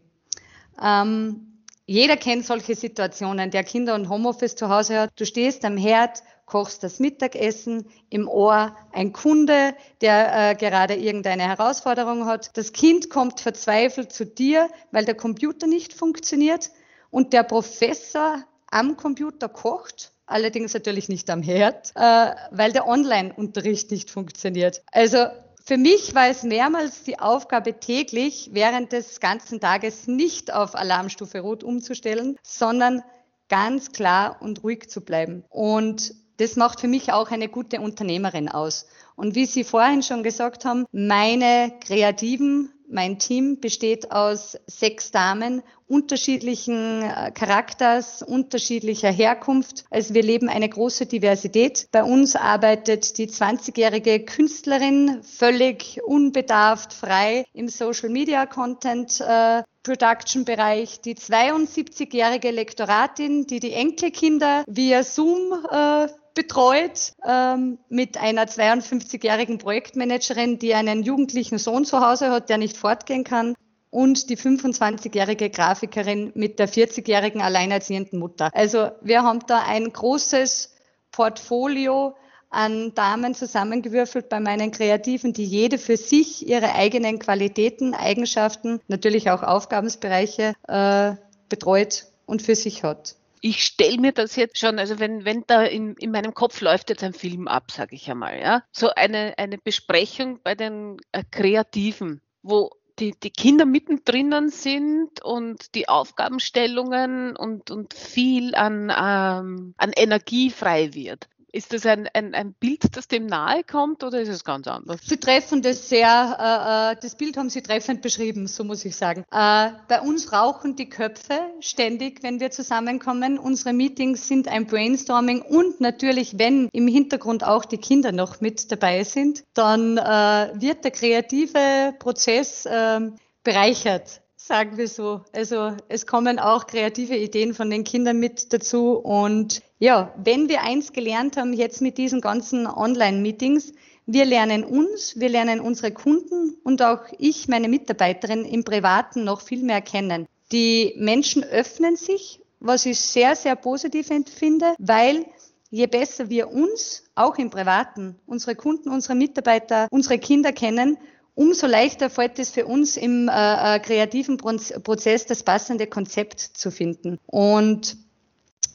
Ähm, 0.82 1.64
jeder 1.86 2.16
kennt 2.16 2.46
solche 2.46 2.76
Situationen, 2.76 3.52
der 3.52 3.66
Kinder 3.66 3.94
und 3.96 4.08
Homeoffice 4.08 4.56
zu 4.56 4.70
Hause 4.70 5.02
hat. 5.02 5.12
Du 5.18 5.26
stehst 5.26 5.66
am 5.66 5.76
Herd, 5.76 6.24
kochst 6.46 6.84
das 6.84 7.00
Mittagessen, 7.00 7.88
im 8.10 8.30
Ohr 8.30 8.76
ein 8.94 9.12
Kunde, 9.12 9.76
der 10.00 10.52
äh, 10.52 10.56
gerade 10.56 10.96
irgendeine 10.96 11.44
Herausforderung 11.44 12.26
hat. 12.26 12.56
Das 12.56 12.72
Kind 12.72 13.10
kommt 13.10 13.42
verzweifelt 13.42 14.14
zu 14.14 14.26
dir, 14.26 14.70
weil 14.92 15.04
der 15.04 15.16
Computer 15.16 15.68
nicht 15.68 15.92
funktioniert 15.92 16.72
und 17.10 17.34
der 17.34 17.44
Professor 17.44 18.46
am 18.72 18.98
Computer 18.98 19.48
kocht, 19.48 20.12
allerdings 20.26 20.74
natürlich 20.74 21.10
nicht 21.10 21.30
am 21.30 21.44
Herd, 21.44 21.92
äh, 21.96 22.34
weil 22.52 22.72
der 22.72 22.88
Online-Unterricht 22.88 23.92
nicht 23.92 24.10
funktioniert. 24.10 24.82
Also 24.92 25.28
für 25.64 25.78
mich 25.78 26.16
war 26.16 26.28
es 26.28 26.44
mehrmals 26.44 27.04
die 27.04 27.20
Aufgabe 27.20 27.80
täglich, 27.80 28.50
während 28.54 28.92
des 28.94 29.20
ganzen 29.20 29.60
Tages 29.60 30.08
nicht 30.08 30.52
auf 30.52 30.76
Alarmstufe 30.76 31.42
Rot 31.42 31.64
umzustellen, 31.64 32.38
sondern 32.42 33.04
ganz 33.48 33.92
klar 33.92 34.38
und 34.42 34.64
ruhig 34.64 34.90
zu 34.90 35.02
bleiben. 35.02 35.44
Und 35.50 36.16
das 36.38 36.56
macht 36.56 36.80
für 36.80 36.88
mich 36.88 37.14
auch 37.14 37.30
eine 37.30 37.50
gute 37.50 37.82
Unternehmerin 37.82 38.50
aus. 38.50 38.88
Und 39.16 39.36
wie 39.36 39.46
Sie 39.46 39.64
vorhin 39.64 40.02
schon 40.02 40.24
gesagt 40.24 40.66
haben, 40.66 40.86
meine 40.92 41.72
kreativen 41.80 42.74
Mein 42.92 43.20
Team 43.20 43.60
besteht 43.62 44.12
aus 44.12 44.58
sechs 44.68 45.12
Damen 45.12 45.64
unterschiedlichen 45.88 47.04
äh, 47.04 47.32
Charakters, 47.32 48.22
unterschiedlicher 48.22 49.12
Herkunft. 49.12 49.86
Also 49.90 50.14
wir 50.14 50.24
leben 50.24 50.50
eine 50.50 50.68
große 50.68 51.06
Diversität. 51.06 51.88
Bei 51.92 52.04
uns 52.04 52.36
arbeitet 52.36 53.18
die 53.18 53.28
20-jährige 53.28 54.26
Künstlerin 54.26 55.22
völlig 55.24 56.02
unbedarft, 56.06 56.94
frei 56.94 57.46
im 57.54 57.70
Social 57.70 58.10
Media 58.10 58.46
Content 58.46 59.22
äh, 59.22 59.64
Production 59.84 60.46
Bereich, 60.46 61.02
die 61.02 61.16
72-jährige 61.16 62.52
Lektoratin, 62.52 63.48
die 63.48 63.60
die 63.60 63.74
Enkelkinder 63.74 64.64
via 64.68 65.04
Zoom 65.04 65.66
äh, 65.72 66.08
betreut 66.34 67.14
ähm, 67.28 67.78
mit 67.90 68.18
einer 68.18 68.46
52-jährigen 68.46 69.58
Projektmanagerin, 69.58 70.60
die 70.60 70.74
einen 70.74 71.04
jugendlichen 71.04 71.58
Sohn 71.58 71.86
zu 71.86 72.06
Hause 72.06 72.32
hat, 72.32 72.50
der 72.50 72.58
nicht 72.58 72.78
fortgehen 72.78 73.24
kann 73.24 73.56
und 73.90 74.30
die 74.30 74.38
25-jährige 74.38 75.50
Grafikerin 75.50 76.32
mit 76.34 76.60
der 76.60 76.70
40-jährigen 76.70 77.42
alleinerziehenden 77.42 78.20
Mutter. 78.20 78.50
Also 78.54 78.92
wir 79.02 79.24
haben 79.24 79.40
da 79.48 79.64
ein 79.68 79.92
großes 79.92 80.74
Portfolio 81.12 82.16
an 82.50 82.94
Damen 82.96 83.34
zusammengewürfelt 83.34 84.30
bei 84.30 84.40
meinen 84.40 84.72
Kreativen, 84.72 85.34
die 85.34 85.46
jede 85.46 85.78
für 85.78 85.98
sich 85.98 86.48
ihre 86.48 86.74
eigenen 86.74 87.20
Qualitäten, 87.20 87.94
Eigenschaften, 87.94 88.82
natürlich 88.88 89.30
auch 89.30 89.44
Aufgabensbereiche 89.44 90.54
äh, 90.68 91.16
betreut 91.50 92.06
und 92.26 92.42
für 92.42 92.56
sich 92.56 92.84
hat 92.84 93.16
ich 93.42 93.64
stelle 93.64 93.98
mir 93.98 94.12
das 94.12 94.36
jetzt 94.36 94.60
schon, 94.60 94.80
also 94.80 95.00
wenn, 95.00 95.26
wenn 95.26 95.44
da 95.48 95.64
in, 95.64 95.96
in 95.96 96.12
meinem 96.12 96.34
Kopf 96.34 96.62
läuft 96.62 96.90
jetzt 96.90 97.04
ein 97.04 97.14
Film 97.14 97.48
ab, 97.48 97.72
sage 97.72 97.96
ich 97.96 98.10
einmal, 98.10 98.40
ja, 98.40 98.64
so 98.72 98.90
eine, 98.90 99.34
eine 99.38 99.58
Besprechung 99.58 100.40
bei 100.44 100.56
den 100.56 100.98
äh, 101.12 101.24
Kreativen, 101.30 102.22
wo 102.44 102.70
die, 103.00 103.16
die 103.20 103.32
Kinder 103.32 103.66
mittendrin 103.66 104.50
sind 104.50 105.24
und 105.24 105.74
die 105.74 105.90
Aufgabenstellungen 105.90 107.36
und, 107.36 107.72
und 107.72 107.96
viel 107.96 108.54
an, 108.54 108.92
ähm, 108.96 109.74
an 109.78 109.92
Energie 109.96 110.52
frei 110.52 110.94
wird. 110.94 111.28
Ist 111.54 111.74
das 111.74 111.86
ein, 111.86 112.08
ein, 112.14 112.34
ein 112.34 112.54
Bild, 112.54 112.96
das 112.96 113.10
dem 113.10 113.26
nahe 113.26 113.64
kommt 113.64 114.06
oder 114.06 114.22
ist 114.22 114.30
es 114.30 114.46
ganz 114.46 114.68
anders? 114.68 115.02
Sie 115.04 115.18
treffen 115.18 115.62
das 115.62 115.90
sehr, 115.90 116.38
äh, 116.40 116.94
äh, 116.94 117.02
das 117.02 117.16
Bild 117.16 117.36
haben 117.36 117.50
Sie 117.50 117.62
treffend 117.62 118.02
beschrieben, 118.02 118.48
so 118.48 118.64
muss 118.64 118.86
ich 118.86 118.96
sagen. 118.96 119.26
Äh, 119.32 119.72
bei 119.90 120.00
uns 120.02 120.32
rauchen 120.32 120.78
die 120.78 120.88
Köpfe 120.88 121.40
ständig, 121.60 122.24
wenn 122.24 122.40
wir 122.40 122.52
zusammenkommen. 122.52 123.38
Unsere 123.38 123.74
Meetings 123.74 124.30
sind 124.30 124.48
ein 124.48 124.66
Brainstorming 124.66 125.42
und 125.42 125.82
natürlich, 125.82 126.40
wenn 126.40 126.70
im 126.72 126.88
Hintergrund 126.88 127.44
auch 127.44 127.66
die 127.66 127.80
Kinder 127.80 128.14
noch 128.14 128.40
mit 128.40 128.72
dabei 128.72 129.04
sind, 129.04 129.44
dann 129.54 129.98
äh, 129.98 130.02
wird 130.02 130.86
der 130.86 130.92
kreative 130.92 131.94
Prozess 132.00 132.66
ähm, 132.70 133.18
bereichert 133.44 134.22
sagen 134.48 134.78
wir 134.78 134.88
so. 134.88 135.22
Also 135.34 135.76
es 135.88 136.06
kommen 136.06 136.40
auch 136.40 136.68
kreative 136.68 137.16
Ideen 137.16 137.54
von 137.54 137.70
den 137.70 137.84
Kindern 137.84 138.20
mit 138.20 138.52
dazu. 138.52 138.94
Und 138.94 139.62
ja, 139.80 140.14
wenn 140.18 140.50
wir 140.50 140.62
eins 140.62 140.94
gelernt 140.94 141.38
haben 141.38 141.54
jetzt 141.54 141.82
mit 141.82 141.98
diesen 141.98 142.22
ganzen 142.22 142.68
Online-Meetings, 142.68 143.74
wir 144.08 144.26
lernen 144.26 144.64
uns, 144.64 145.20
wir 145.20 145.30
lernen 145.30 145.60
unsere 145.60 145.92
Kunden 145.92 146.58
und 146.64 146.82
auch 146.82 147.02
ich, 147.18 147.48
meine 147.48 147.70
Mitarbeiterin 147.70 148.46
im 148.46 148.64
Privaten 148.64 149.24
noch 149.24 149.42
viel 149.42 149.64
mehr 149.64 149.82
kennen. 149.82 150.28
Die 150.52 150.96
Menschen 150.98 151.44
öffnen 151.44 151.96
sich, 151.96 152.42
was 152.60 152.86
ich 152.86 153.00
sehr, 153.00 153.36
sehr 153.36 153.56
positiv 153.56 154.08
finde, 154.08 154.76
weil 154.80 155.26
je 155.70 155.88
besser 155.88 156.30
wir 156.30 156.52
uns, 156.52 157.04
auch 157.16 157.38
im 157.38 157.50
Privaten, 157.50 158.16
unsere 158.26 158.56
Kunden, 158.56 158.90
unsere 158.90 159.16
Mitarbeiter, 159.16 159.88
unsere 159.92 160.20
Kinder 160.20 160.52
kennen, 160.52 160.98
umso 161.36 161.68
leichter 161.68 162.10
fällt 162.10 162.40
es 162.40 162.52
für 162.52 162.66
uns 162.66 162.98
im 162.98 163.30
äh, 163.30 163.76
äh 163.76 163.80
kreativen 163.80 164.38
Prozess 164.38 165.26
das 165.26 165.44
passende 165.44 165.88
Konzept 165.88 166.40
zu 166.40 166.72
finden. 166.72 167.20
Und 167.26 167.98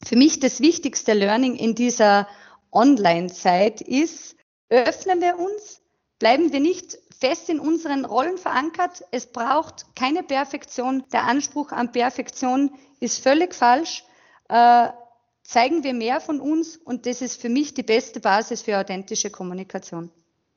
für 0.05 0.17
mich 0.17 0.41
das 0.41 0.61
wichtigste 0.61 1.13
Learning 1.13 1.57
in 1.57 1.75
dieser 1.75 2.29
Online-Zeit 2.73 3.81
ist, 3.81 4.37
öffnen 4.69 5.21
wir 5.21 5.39
uns, 5.39 5.81
bleiben 6.19 6.53
wir 6.53 6.61
nicht 6.61 6.99
fest 7.19 7.49
in 7.49 7.61
unseren 7.61 8.05
Rollen 8.05 8.39
verankert. 8.39 9.05
Es 9.11 9.27
braucht 9.27 9.87
keine 9.95 10.23
Perfektion. 10.23 11.05
Der 11.13 11.25
Anspruch 11.25 11.73
an 11.73 11.93
Perfektion 11.93 12.73
ist 13.01 13.23
völlig 13.23 13.55
falsch. 13.55 14.05
Äh, 14.49 14.89
zeigen 15.43 15.85
wir 15.85 15.95
mehr 15.95 16.21
von 16.21 16.41
uns 16.41 16.77
und 16.77 17.07
das 17.07 17.23
ist 17.23 17.41
für 17.41 17.49
mich 17.49 17.75
die 17.75 17.83
beste 17.83 18.21
Basis 18.21 18.63
für 18.63 18.79
authentische 18.79 19.31
Kommunikation. 19.31 20.11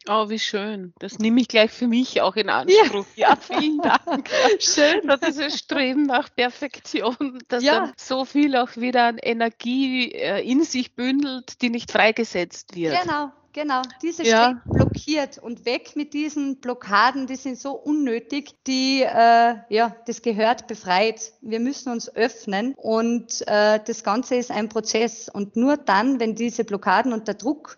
Oh, 0.07 0.29
wie 0.29 0.39
schön. 0.39 0.93
Das 0.99 1.19
nehme 1.19 1.41
ich 1.41 1.49
gleich 1.49 1.71
für 1.71 1.87
mich 1.87 2.21
auch 2.21 2.35
in 2.35 2.49
Anspruch. 2.49 3.05
Ja, 3.15 3.29
ja 3.31 3.35
vielen 3.35 3.79
Dank. 3.79 4.29
schön. 4.59 5.01
So 5.03 5.17
dieses 5.17 5.59
Streben 5.59 6.03
nach 6.03 6.33
Perfektion, 6.33 7.39
dass 7.49 7.63
ja. 7.63 7.79
dann 7.81 7.93
so 7.97 8.23
viel 8.23 8.55
auch 8.55 8.75
wieder 8.77 9.05
an 9.05 9.17
Energie 9.17 10.11
äh, 10.11 10.41
in 10.49 10.63
sich 10.63 10.95
bündelt, 10.95 11.61
die 11.61 11.69
nicht 11.69 11.91
freigesetzt 11.91 12.75
wird. 12.75 12.99
Genau, 13.01 13.31
genau. 13.51 13.81
Diese 14.01 14.23
ja. 14.23 14.61
blockiert 14.65 15.37
und 15.37 15.65
weg 15.65 15.95
mit 15.95 16.13
diesen 16.13 16.61
Blockaden, 16.61 17.27
die 17.27 17.35
sind 17.35 17.59
so 17.59 17.73
unnötig, 17.73 18.55
die, 18.67 19.01
äh, 19.01 19.55
ja, 19.67 19.95
das 20.07 20.21
gehört 20.21 20.67
befreit. 20.67 21.33
Wir 21.41 21.59
müssen 21.59 21.91
uns 21.91 22.15
öffnen 22.15 22.73
und 22.77 23.45
äh, 23.47 23.79
das 23.85 24.05
Ganze 24.05 24.35
ist 24.35 24.49
ein 24.49 24.69
Prozess 24.69 25.27
und 25.27 25.57
nur 25.57 25.75
dann, 25.75 26.21
wenn 26.21 26.35
diese 26.35 26.63
Blockaden 26.63 27.11
und 27.11 27.27
der 27.27 27.35
Druck 27.35 27.77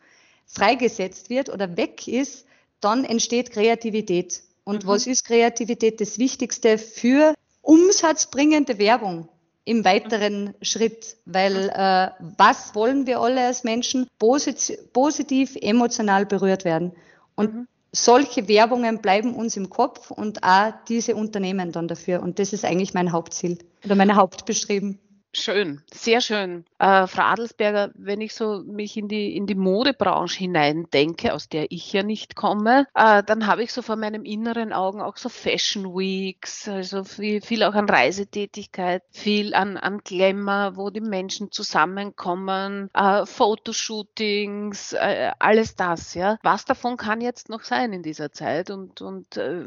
freigesetzt 0.51 1.29
wird 1.29 1.49
oder 1.49 1.77
weg 1.77 2.07
ist, 2.07 2.45
dann 2.79 3.05
entsteht 3.05 3.51
Kreativität. 3.51 4.41
Und 4.63 4.83
mhm. 4.83 4.87
was 4.87 5.07
ist 5.07 5.25
Kreativität? 5.25 6.01
Das 6.01 6.17
Wichtigste 6.19 6.77
für 6.77 7.33
umsatzbringende 7.61 8.77
Werbung 8.77 9.29
im 9.63 9.85
weiteren 9.85 10.43
mhm. 10.43 10.53
Schritt, 10.61 11.15
weil 11.25 11.69
äh, 11.69 12.09
was 12.37 12.75
wollen 12.75 13.05
wir 13.05 13.19
alle 13.19 13.45
als 13.45 13.63
Menschen? 13.63 14.07
Posit 14.19 14.93
positiv, 14.93 15.55
emotional 15.61 16.25
berührt 16.25 16.65
werden. 16.65 16.93
Und 17.35 17.53
mhm. 17.53 17.67
solche 17.91 18.47
Werbungen 18.47 19.01
bleiben 19.01 19.33
uns 19.35 19.55
im 19.57 19.69
Kopf 19.69 20.11
und 20.11 20.43
auch 20.43 20.73
diese 20.87 21.15
Unternehmen 21.15 21.71
dann 21.71 21.87
dafür. 21.87 22.21
Und 22.21 22.39
das 22.39 22.53
ist 22.53 22.65
eigentlich 22.65 22.93
mein 22.93 23.11
Hauptziel 23.11 23.59
oder 23.85 23.95
meine 23.95 24.15
Hauptbestreben. 24.15 24.99
Schön, 25.33 25.81
sehr 25.93 26.19
schön. 26.19 26.65
Äh, 26.77 27.07
Frau 27.07 27.21
Adelsberger, 27.21 27.91
wenn 27.95 28.19
ich 28.19 28.35
so 28.35 28.63
mich 28.65 28.97
in 28.97 29.07
die, 29.07 29.37
in 29.37 29.47
die 29.47 29.55
Modebranche 29.55 30.39
hineindenke, 30.39 31.33
aus 31.33 31.47
der 31.47 31.71
ich 31.71 31.93
ja 31.93 32.03
nicht 32.03 32.35
komme, 32.35 32.85
äh, 32.95 33.23
dann 33.23 33.47
habe 33.47 33.63
ich 33.63 33.71
so 33.71 33.81
vor 33.81 33.95
meinem 33.95 34.25
inneren 34.25 34.73
Augen 34.73 34.99
auch 35.01 35.15
so 35.15 35.29
Fashion 35.29 35.95
Weeks, 35.95 36.67
also 36.67 37.05
viel, 37.05 37.39
viel 37.39 37.63
auch 37.63 37.75
an 37.75 37.87
Reisetätigkeit, 37.87 39.03
viel 39.09 39.53
an, 39.53 39.77
an 39.77 39.99
Glamour, 39.99 40.75
wo 40.75 40.89
die 40.89 40.99
Menschen 40.99 41.49
zusammenkommen, 41.49 42.89
äh, 42.93 43.25
Fotoshootings, 43.25 44.91
äh, 44.93 45.31
alles 45.39 45.77
das, 45.77 46.13
ja. 46.13 46.39
Was 46.43 46.65
davon 46.65 46.97
kann 46.97 47.21
jetzt 47.21 47.47
noch 47.47 47.61
sein 47.61 47.93
in 47.93 48.03
dieser 48.03 48.33
Zeit 48.33 48.69
und, 48.69 49.01
und 49.01 49.37
äh, 49.37 49.65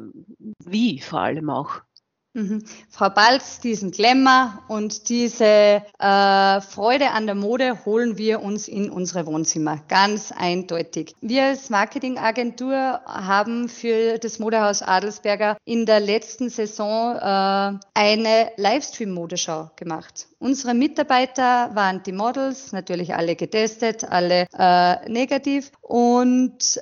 wie 0.58 1.00
vor 1.00 1.20
allem 1.20 1.48
auch? 1.48 1.80
Mhm. 2.34 2.64
Frau 2.90 3.10
Balz, 3.10 3.60
diesen 3.60 3.92
Glamour 3.92 4.58
und 4.66 5.08
diese 5.08 5.44
äh, 5.44 6.60
Freude 6.60 7.12
an 7.12 7.26
der 7.26 7.36
Mode 7.36 7.84
holen 7.84 8.18
wir 8.18 8.42
uns 8.42 8.66
in 8.66 8.90
unsere 8.90 9.26
Wohnzimmer. 9.26 9.80
Ganz 9.88 10.32
eindeutig. 10.32 11.14
Wir 11.20 11.44
als 11.44 11.70
Marketingagentur 11.70 12.74
haben 13.06 13.68
für 13.68 14.18
das 14.18 14.40
Modehaus 14.40 14.82
Adelsberger 14.82 15.56
in 15.64 15.86
der 15.86 16.00
letzten 16.00 16.50
Saison 16.50 17.14
äh, 17.14 17.78
eine 17.94 18.50
Livestream-Modeschau 18.56 19.70
gemacht. 19.76 20.26
Unsere 20.40 20.74
Mitarbeiter 20.74 21.70
waren 21.74 22.02
die 22.02 22.12
Models, 22.12 22.72
natürlich 22.72 23.14
alle 23.14 23.36
getestet, 23.36 24.02
alle 24.02 24.48
äh, 24.58 25.08
negativ 25.08 25.70
und 25.82 26.80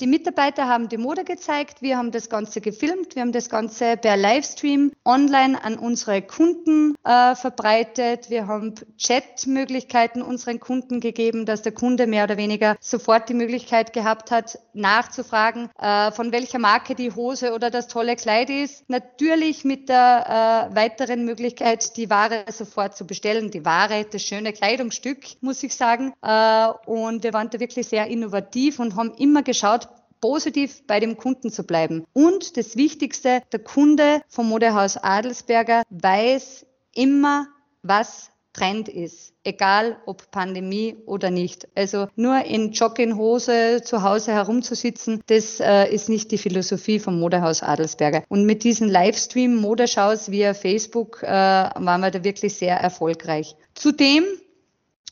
die 0.00 0.06
Mitarbeiter 0.06 0.66
haben 0.66 0.88
die 0.88 0.96
Mode 0.96 1.24
gezeigt, 1.24 1.82
wir 1.82 1.98
haben 1.98 2.10
das 2.10 2.30
Ganze 2.30 2.62
gefilmt, 2.62 3.14
wir 3.14 3.22
haben 3.22 3.32
das 3.32 3.50
Ganze 3.50 3.98
per 3.98 4.16
Livestream 4.16 4.92
online 5.04 5.62
an 5.62 5.78
unsere 5.78 6.22
Kunden 6.22 6.94
äh, 7.04 7.34
verbreitet. 7.34 8.30
Wir 8.30 8.46
haben 8.46 8.74
Chatmöglichkeiten 8.98 10.22
unseren 10.22 10.58
Kunden 10.58 11.00
gegeben, 11.00 11.44
dass 11.44 11.62
der 11.62 11.72
Kunde 11.72 12.06
mehr 12.06 12.24
oder 12.24 12.38
weniger 12.38 12.76
sofort 12.80 13.28
die 13.28 13.34
Möglichkeit 13.34 13.92
gehabt 13.92 14.30
hat, 14.30 14.58
nachzufragen, 14.72 15.68
äh, 15.78 16.10
von 16.12 16.32
welcher 16.32 16.58
Marke 16.58 16.94
die 16.94 17.12
Hose 17.12 17.52
oder 17.52 17.70
das 17.70 17.88
tolle 17.88 18.16
Kleid 18.16 18.48
ist. 18.48 18.88
Natürlich 18.88 19.64
mit 19.64 19.90
der 19.90 20.70
äh, 20.70 20.74
weiteren 20.74 21.26
Möglichkeit, 21.26 21.96
die 21.98 22.08
Ware 22.08 22.44
sofort 22.50 22.96
zu 22.96 23.06
bestellen. 23.06 23.50
Die 23.50 23.66
Ware, 23.66 24.06
das 24.10 24.22
schöne 24.22 24.54
Kleidungsstück, 24.54 25.24
muss 25.42 25.62
ich 25.62 25.74
sagen. 25.74 26.14
Äh, 26.22 26.68
und 26.86 27.22
wir 27.22 27.34
waren 27.34 27.50
da 27.50 27.60
wirklich 27.60 27.86
sehr 27.86 28.06
innovativ 28.06 28.78
und 28.78 28.96
haben 28.96 29.12
immer 29.18 29.42
geschaut, 29.42 29.89
positiv 30.20 30.86
bei 30.86 31.00
dem 31.00 31.16
Kunden 31.16 31.50
zu 31.50 31.64
bleiben. 31.64 32.04
Und 32.12 32.56
das 32.56 32.76
Wichtigste, 32.76 33.42
der 33.52 33.60
Kunde 33.60 34.22
vom 34.28 34.48
Modehaus 34.48 34.96
Adelsberger 34.96 35.82
weiß 35.90 36.66
immer, 36.94 37.46
was 37.82 38.30
Trend 38.52 38.88
ist, 38.88 39.32
egal 39.44 39.96
ob 40.06 40.30
Pandemie 40.32 40.96
oder 41.06 41.30
nicht. 41.30 41.68
Also 41.76 42.08
nur 42.16 42.44
in 42.44 42.72
Jogginghose 42.72 43.82
zu 43.84 44.02
Hause 44.02 44.32
herumzusitzen, 44.32 45.22
das 45.26 45.60
äh, 45.60 45.86
ist 45.92 46.08
nicht 46.08 46.32
die 46.32 46.38
Philosophie 46.38 46.98
vom 46.98 47.20
Modehaus 47.20 47.62
Adelsberger. 47.62 48.24
Und 48.28 48.46
mit 48.46 48.64
diesen 48.64 48.88
Livestream-Modeschaus 48.88 50.30
via 50.30 50.54
Facebook 50.54 51.22
äh, 51.22 51.28
waren 51.28 52.00
wir 52.00 52.10
da 52.10 52.24
wirklich 52.24 52.54
sehr 52.54 52.76
erfolgreich. 52.76 53.54
Zudem 53.74 54.24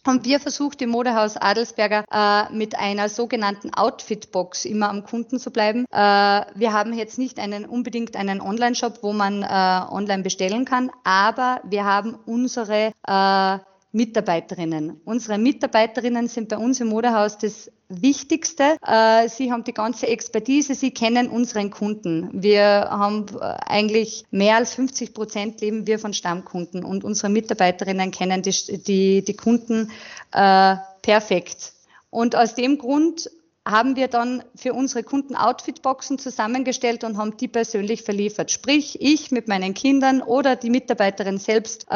haben 0.08 0.24
wir 0.24 0.40
versucht, 0.40 0.80
im 0.82 0.90
Modehaus 0.90 1.36
Adelsberger 1.36 2.04
äh, 2.10 2.52
mit 2.52 2.78
einer 2.78 3.08
sogenannten 3.08 3.72
Outfit-Box 3.74 4.64
immer 4.64 4.88
am 4.88 5.04
Kunden 5.04 5.38
zu 5.38 5.50
bleiben. 5.50 5.84
Äh, 5.90 5.96
wir 5.96 6.72
haben 6.72 6.94
jetzt 6.94 7.18
nicht 7.18 7.38
einen, 7.38 7.66
unbedingt 7.66 8.16
einen 8.16 8.40
Online-Shop, 8.40 9.02
wo 9.02 9.12
man 9.12 9.42
äh, 9.42 9.46
online 9.46 10.22
bestellen 10.22 10.64
kann, 10.64 10.90
aber 11.04 11.60
wir 11.64 11.84
haben 11.84 12.18
unsere 12.26 12.92
äh, 13.06 13.58
Mitarbeiterinnen. 13.98 15.00
Unsere 15.04 15.38
Mitarbeiterinnen 15.38 16.28
sind 16.28 16.48
bei 16.48 16.56
uns 16.56 16.80
im 16.80 16.86
Modehaus 16.86 17.36
das 17.36 17.68
Wichtigste. 17.88 18.76
Äh, 18.86 19.28
sie 19.28 19.50
haben 19.50 19.64
die 19.64 19.74
ganze 19.74 20.06
Expertise, 20.06 20.76
sie 20.76 20.92
kennen 20.92 21.28
unseren 21.28 21.70
Kunden. 21.70 22.30
Wir 22.32 22.62
haben 22.62 23.26
äh, 23.40 23.56
eigentlich 23.66 24.24
mehr 24.30 24.56
als 24.56 24.74
50 24.74 25.14
Prozent 25.14 25.60
leben 25.60 25.88
wir 25.88 25.98
von 25.98 26.14
Stammkunden 26.14 26.84
und 26.84 27.02
unsere 27.02 27.28
Mitarbeiterinnen 27.28 28.12
kennen 28.12 28.42
die, 28.42 28.52
die, 28.82 29.24
die 29.24 29.36
Kunden 29.36 29.90
äh, 30.32 30.76
perfekt. 31.02 31.72
Und 32.10 32.36
aus 32.36 32.54
dem 32.54 32.78
Grund 32.78 33.28
haben 33.68 33.96
wir 33.96 34.08
dann 34.08 34.42
für 34.54 34.72
unsere 34.72 35.02
Kunden 35.02 35.36
Outfitboxen 35.36 36.18
zusammengestellt 36.18 37.04
und 37.04 37.18
haben 37.18 37.36
die 37.36 37.48
persönlich 37.48 38.02
verliefert. 38.02 38.50
Sprich, 38.50 39.00
ich 39.00 39.30
mit 39.30 39.46
meinen 39.46 39.74
Kindern 39.74 40.22
oder 40.22 40.56
die 40.56 40.70
Mitarbeiterin 40.70 41.38
selbst 41.38 41.86
äh, 41.90 41.94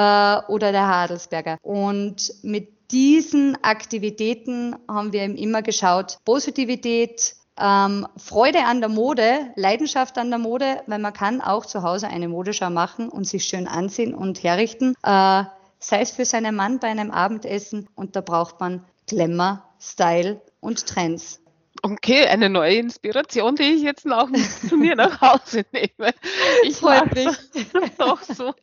oder 0.48 0.72
der 0.72 0.86
Herr 0.86 0.96
Adelsberger. 1.04 1.58
Und 1.62 2.34
mit 2.42 2.68
diesen 2.90 3.56
Aktivitäten 3.64 4.76
haben 4.86 5.12
wir 5.12 5.22
eben 5.22 5.36
immer 5.36 5.62
geschaut, 5.62 6.18
Positivität, 6.26 7.34
ähm, 7.58 8.06
Freude 8.16 8.64
an 8.64 8.80
der 8.80 8.90
Mode, 8.90 9.50
Leidenschaft 9.56 10.18
an 10.18 10.30
der 10.30 10.38
Mode, 10.38 10.82
weil 10.86 10.98
man 10.98 11.12
kann 11.12 11.40
auch 11.40 11.64
zu 11.64 11.82
Hause 11.82 12.08
eine 12.08 12.28
Modeschau 12.28 12.70
machen 12.70 13.08
und 13.08 13.26
sich 13.26 13.44
schön 13.44 13.66
anziehen 13.66 14.14
und 14.14 14.42
herrichten, 14.42 14.94
äh, 15.02 15.44
sei 15.78 16.00
es 16.00 16.10
für 16.10 16.24
seinen 16.24 16.54
Mann 16.54 16.78
bei 16.78 16.88
einem 16.88 17.10
Abendessen 17.10 17.88
und 17.94 18.14
da 18.14 18.20
braucht 18.20 18.60
man 18.60 18.84
Glamour, 19.06 19.62
Style 19.80 20.40
und 20.60 20.86
Trends. 20.86 21.41
Okay, 21.84 22.26
eine 22.26 22.48
neue 22.48 22.76
Inspiration, 22.76 23.56
die 23.56 23.64
ich 23.64 23.82
jetzt 23.82 24.06
auch 24.06 24.28
zu 24.68 24.76
mir 24.76 24.94
nach 24.94 25.20
Hause 25.20 25.64
nehme. 25.72 26.14
Ich 26.62 26.80
mache 26.80 27.10
es 27.16 27.96
doch 27.98 28.22
so, 28.22 28.54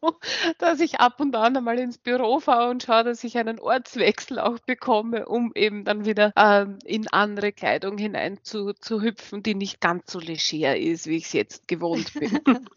dass 0.57 0.79
ich 0.79 1.01
ab 1.01 1.19
und 1.19 1.35
an 1.35 1.57
einmal 1.57 1.79
ins 1.79 1.97
Büro 1.97 2.39
fahre 2.39 2.69
und 2.69 2.83
schaue, 2.83 3.03
dass 3.03 3.21
ich 3.25 3.37
einen 3.37 3.59
Ortswechsel 3.59 4.39
auch 4.39 4.57
bekomme, 4.59 5.25
um 5.25 5.51
eben 5.53 5.83
dann 5.83 6.05
wieder 6.05 6.31
ähm, 6.37 6.79
in 6.85 7.09
andere 7.09 7.51
Kleidung 7.51 7.97
hinein 7.97 8.39
zu, 8.43 8.71
zu 8.71 9.01
hüpfen, 9.01 9.43
die 9.43 9.53
nicht 9.53 9.81
ganz 9.81 10.09
so 10.09 10.19
leger 10.19 10.77
ist, 10.77 11.05
wie 11.05 11.17
ich 11.17 11.25
es 11.25 11.33
jetzt 11.33 11.67
gewohnt 11.67 12.13
bin. 12.13 12.39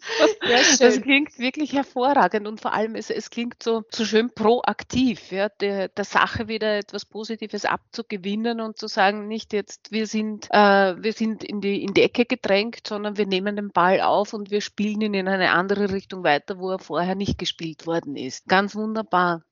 das 0.80 1.00
klingt 1.02 1.38
wirklich 1.38 1.72
hervorragend 1.72 2.48
und 2.48 2.60
vor 2.60 2.72
allem 2.72 2.96
es, 2.96 3.10
es 3.10 3.30
klingt 3.30 3.62
so, 3.62 3.84
so 3.90 4.04
schön 4.04 4.34
proaktiv, 4.34 5.30
ja, 5.30 5.48
der, 5.48 5.86
der 5.86 6.04
Sache 6.04 6.48
wieder 6.48 6.78
etwas 6.78 7.04
Positives 7.04 7.64
abzugewinnen 7.64 8.60
und 8.60 8.76
zu 8.76 8.88
sagen, 8.88 9.28
nicht 9.28 9.52
jetzt, 9.52 9.92
wir 9.92 10.08
sind 10.08 10.31
sind, 10.32 10.48
äh, 10.50 11.02
wir 11.02 11.12
sind 11.12 11.44
in 11.44 11.60
die, 11.60 11.82
in 11.82 11.94
die 11.94 12.02
Ecke 12.02 12.24
gedrängt, 12.24 12.86
sondern 12.86 13.16
wir 13.16 13.26
nehmen 13.26 13.56
den 13.56 13.70
Ball 13.70 14.00
auf 14.00 14.32
und 14.32 14.50
wir 14.50 14.60
spielen 14.60 15.00
ihn 15.00 15.14
in 15.14 15.28
eine 15.28 15.52
andere 15.52 15.92
Richtung 15.92 16.24
weiter, 16.24 16.58
wo 16.58 16.70
er 16.70 16.78
vorher 16.78 17.14
nicht 17.14 17.38
gespielt 17.38 17.86
worden 17.86 18.16
ist. 18.16 18.46
Ganz 18.48 18.74
wunderbar. 18.74 19.42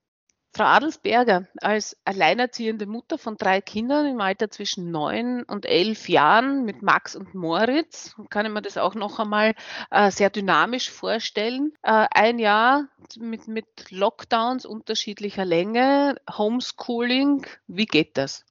Frau 0.53 0.65
Adelsberger, 0.65 1.47
als 1.61 1.97
alleinerziehende 2.05 2.87
Mutter 2.87 3.19
von 3.19 3.37
drei 3.37 3.61
Kindern 3.61 4.07
im 4.07 4.21
Alter 4.21 4.51
zwischen 4.51 4.91
neun 4.91 5.45
und 5.45 5.65
elf 5.65 6.09
Jahren 6.09 6.65
mit 6.65 6.83
Max 6.83 7.15
und 7.15 7.35
Moritz, 7.35 8.17
kann 8.31 8.47
ich 8.47 8.53
mir 8.53 8.61
das 8.61 8.77
auch 8.77 8.97
noch 8.97 9.21
einmal 9.21 9.55
äh, 9.93 10.11
sehr 10.11 10.29
dynamisch 10.29 10.91
vorstellen. 10.91 11.73
Äh, 11.83 12.09
ein 12.11 12.41
Jahr 12.41 12.89
mit, 13.17 13.47
mit 13.47 13.91
Lockdowns 13.91 14.67
unterschiedlicher 14.67 15.45
Länge, 15.45 16.17
Homeschooling, 16.37 17.47
wie 17.69 17.87
geht 17.87 18.19
das? 18.19 18.45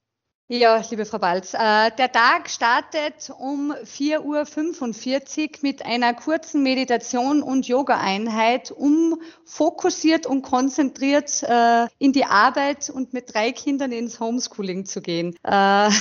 Ja, 0.52 0.82
liebe 0.90 1.06
Frau 1.06 1.20
Balz, 1.20 1.54
äh, 1.54 1.92
der 1.92 2.12
Tag 2.12 2.50
startet 2.50 3.30
um 3.38 3.72
4.45 3.72 4.20
Uhr 4.24 5.50
mit 5.62 5.86
einer 5.86 6.16
kurzen 6.16 6.64
Meditation 6.64 7.44
und 7.44 7.68
Yoga-Einheit, 7.68 8.72
um 8.72 9.22
fokussiert 9.46 10.26
und 10.26 10.42
konzentriert 10.42 11.44
äh, 11.44 11.86
in 12.00 12.14
die 12.14 12.26
Arbeit 12.26 12.90
und 12.90 13.14
mit 13.14 13.32
drei 13.32 13.52
Kindern 13.52 13.92
ins 13.92 14.20
Homeschooling 14.20 14.86
zu 14.86 15.04
gehen. 15.04 15.36
Äh, 15.44 15.92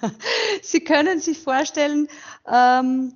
Sie 0.62 0.80
können 0.80 1.18
sich 1.18 1.38
vorstellen, 1.38 2.08
ähm, 2.46 3.14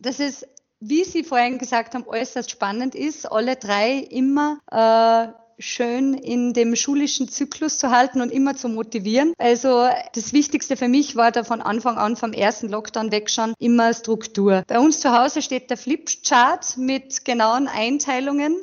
dass 0.00 0.18
es 0.18 0.46
wie 0.80 1.04
Sie 1.04 1.24
vorhin 1.24 1.58
gesagt 1.58 1.94
haben, 1.94 2.06
äußerst 2.08 2.50
spannend 2.50 2.94
ist, 2.94 3.30
alle 3.30 3.56
drei 3.56 3.98
immer 3.98 4.60
schön 5.58 6.14
in 6.14 6.52
dem 6.52 6.76
schulischen 6.76 7.28
Zyklus 7.28 7.78
zu 7.78 7.90
halten 7.90 8.20
und 8.20 8.30
immer 8.30 8.56
zu 8.56 8.68
motivieren. 8.68 9.32
Also 9.38 9.88
das 10.14 10.32
Wichtigste 10.32 10.76
für 10.76 10.88
mich 10.88 11.16
war 11.16 11.30
da 11.30 11.44
von 11.44 11.60
Anfang 11.60 11.96
an 11.96 12.16
vom 12.16 12.32
ersten 12.32 12.68
Lockdown 12.68 13.12
weg 13.12 13.30
schon 13.30 13.54
immer 13.58 13.94
Struktur. 13.94 14.62
Bei 14.66 14.78
uns 14.78 15.00
zu 15.00 15.12
Hause 15.12 15.42
steht 15.42 15.70
der 15.70 15.76
Flipchart 15.76 16.76
mit 16.76 17.24
genauen 17.24 17.68
Einteilungen 17.68 18.56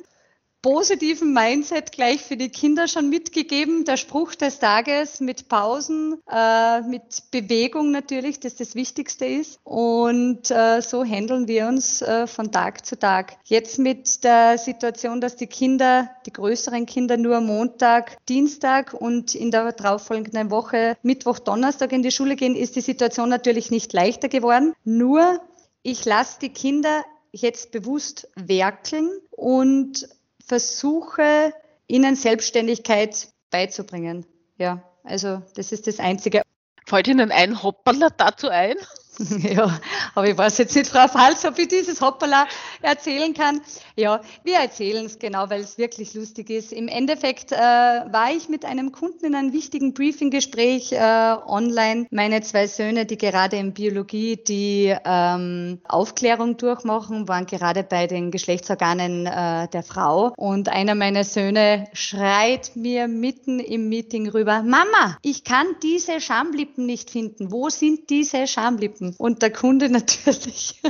positiven 0.62 1.34
Mindset 1.34 1.92
gleich 1.92 2.22
für 2.22 2.36
die 2.36 2.50
Kinder 2.50 2.88
schon 2.88 3.10
mitgegeben. 3.10 3.86
Der 3.86 3.98
Spruch 3.98 4.36
des 4.36 4.60
Tages 4.60 5.20
mit 5.22 5.48
Pausen, 5.48 6.18
äh, 6.30 6.82
mit 6.82 7.24
Bewegung 7.32 7.92
natürlich, 7.92 8.40
das 8.40 8.56
das 8.56 8.76
Wichtigste 8.76 9.26
ist. 9.26 9.60
Und 9.64 10.52
äh, 10.52 10.82
so 10.82 11.04
handeln 11.06 11.48
wir 11.48 11.68
uns 11.68 12.02
äh, 12.02 12.28
von 12.28 12.52
Tag 12.52 12.86
zu 12.86 13.00
Tag. 13.00 13.38
Jetzt 13.46 13.80
mit 13.80 14.24
der 14.24 14.58
Situation, 14.58 15.22
dass 15.22 15.38
die 15.38 15.48
Kinder, 15.48 16.10
die 16.26 16.34
größeren 16.34 16.86
Kinder 16.86 17.16
nur 17.16 17.40
Montag, 17.40 18.18
Dienstag 18.28 18.94
und 18.94 19.36
in 19.36 19.52
der 19.52 19.72
darauffolgenden 19.72 20.52
Woche 20.52 20.98
Mittwoch, 21.04 21.40
Donnerstag 21.40 21.94
in 21.94 22.04
die 22.04 22.12
Schule 22.12 22.36
gehen, 22.36 22.56
ist 22.56 22.76
die 22.76 22.82
Situation 22.82 23.30
natürlich 23.30 23.72
nicht 23.72 23.94
leichter 23.94 24.28
geworden. 24.28 24.74
Nur 24.84 25.40
ich 25.84 26.04
lasse 26.04 26.40
die 26.42 26.50
Kinder 26.50 27.04
jetzt 27.32 27.72
bewusst 27.72 28.28
werkeln 28.36 29.10
und 29.32 30.10
versuche, 30.50 31.54
ihnen 31.88 32.16
Selbstständigkeit 32.16 33.30
beizubringen. 33.52 34.26
Ja, 34.58 34.84
also 35.04 35.42
das 35.56 35.72
ist 35.72 35.88
das 35.88 36.00
Einzige. 36.00 36.42
Fällt 36.86 37.08
Ihnen 37.08 37.32
ein 37.32 37.62
Hopperler 37.62 38.10
dazu 38.10 38.50
ein? 38.50 38.76
Ja, 39.50 39.80
aber 40.16 40.30
ich 40.30 40.38
weiß 40.38 40.58
jetzt 40.60 40.76
nicht, 40.76 40.88
Frau 40.90 41.08
Falz, 41.08 41.44
ob 41.46 41.58
ich 41.60 41.68
dieses 41.68 42.02
Hoppala 42.02 42.48
erzählen 42.82 43.34
kann. 43.34 43.62
Ja, 43.96 44.22
wir 44.44 44.56
erzählen 44.56 45.06
es 45.06 45.20
genau, 45.20 45.50
weil 45.50 45.62
es 45.62 45.78
wirklich 45.78 46.14
lustig 46.14 46.50
ist. 46.50 46.72
Im 46.72 46.88
Endeffekt 46.88 47.52
äh, 47.52 47.58
war 47.58 48.32
ich 48.32 48.48
mit 48.48 48.64
einem 48.66 48.92
Kunden 48.92 49.26
in 49.26 49.36
einem 49.36 49.54
wichtigen 49.54 49.94
Briefinggespräch 49.94 50.94
äh, 50.94 51.36
online. 51.46 52.06
Meine 52.12 52.42
zwei 52.42 52.68
Söhne, 52.68 53.06
die 53.06 53.18
gerade 53.18 53.58
in 53.58 53.74
Biologie 53.74 54.38
die 54.38 54.96
ähm, 55.04 55.80
Aufklärung 55.88 56.58
durchmachen, 56.58 57.28
waren 57.28 57.46
gerade 57.46 57.84
bei 57.84 58.08
den 58.08 58.32
Geschlechtsorganen 58.32 59.26
äh, 59.26 59.68
der 59.68 59.84
Frau. 59.84 60.34
Und 60.38 60.70
einer 60.70 60.96
meiner 60.96 61.24
Söhne 61.24 61.88
schreit 61.94 62.76
mir 62.76 63.08
mitten 63.08 63.60
im 63.60 63.90
Meeting 63.90 64.30
rüber, 64.30 64.64
Mama, 64.64 65.18
ich 65.22 65.44
kann 65.44 65.68
diese 65.84 66.22
Schamlippen 66.22 66.86
nicht 66.86 67.10
finden. 67.10 67.52
Wo 67.52 67.70
sind 67.70 68.10
diese 68.10 68.48
Schamlippen? 68.48 69.09
Und 69.18 69.42
der 69.42 69.52
Kunde 69.52 69.90
natürlich 69.90 70.82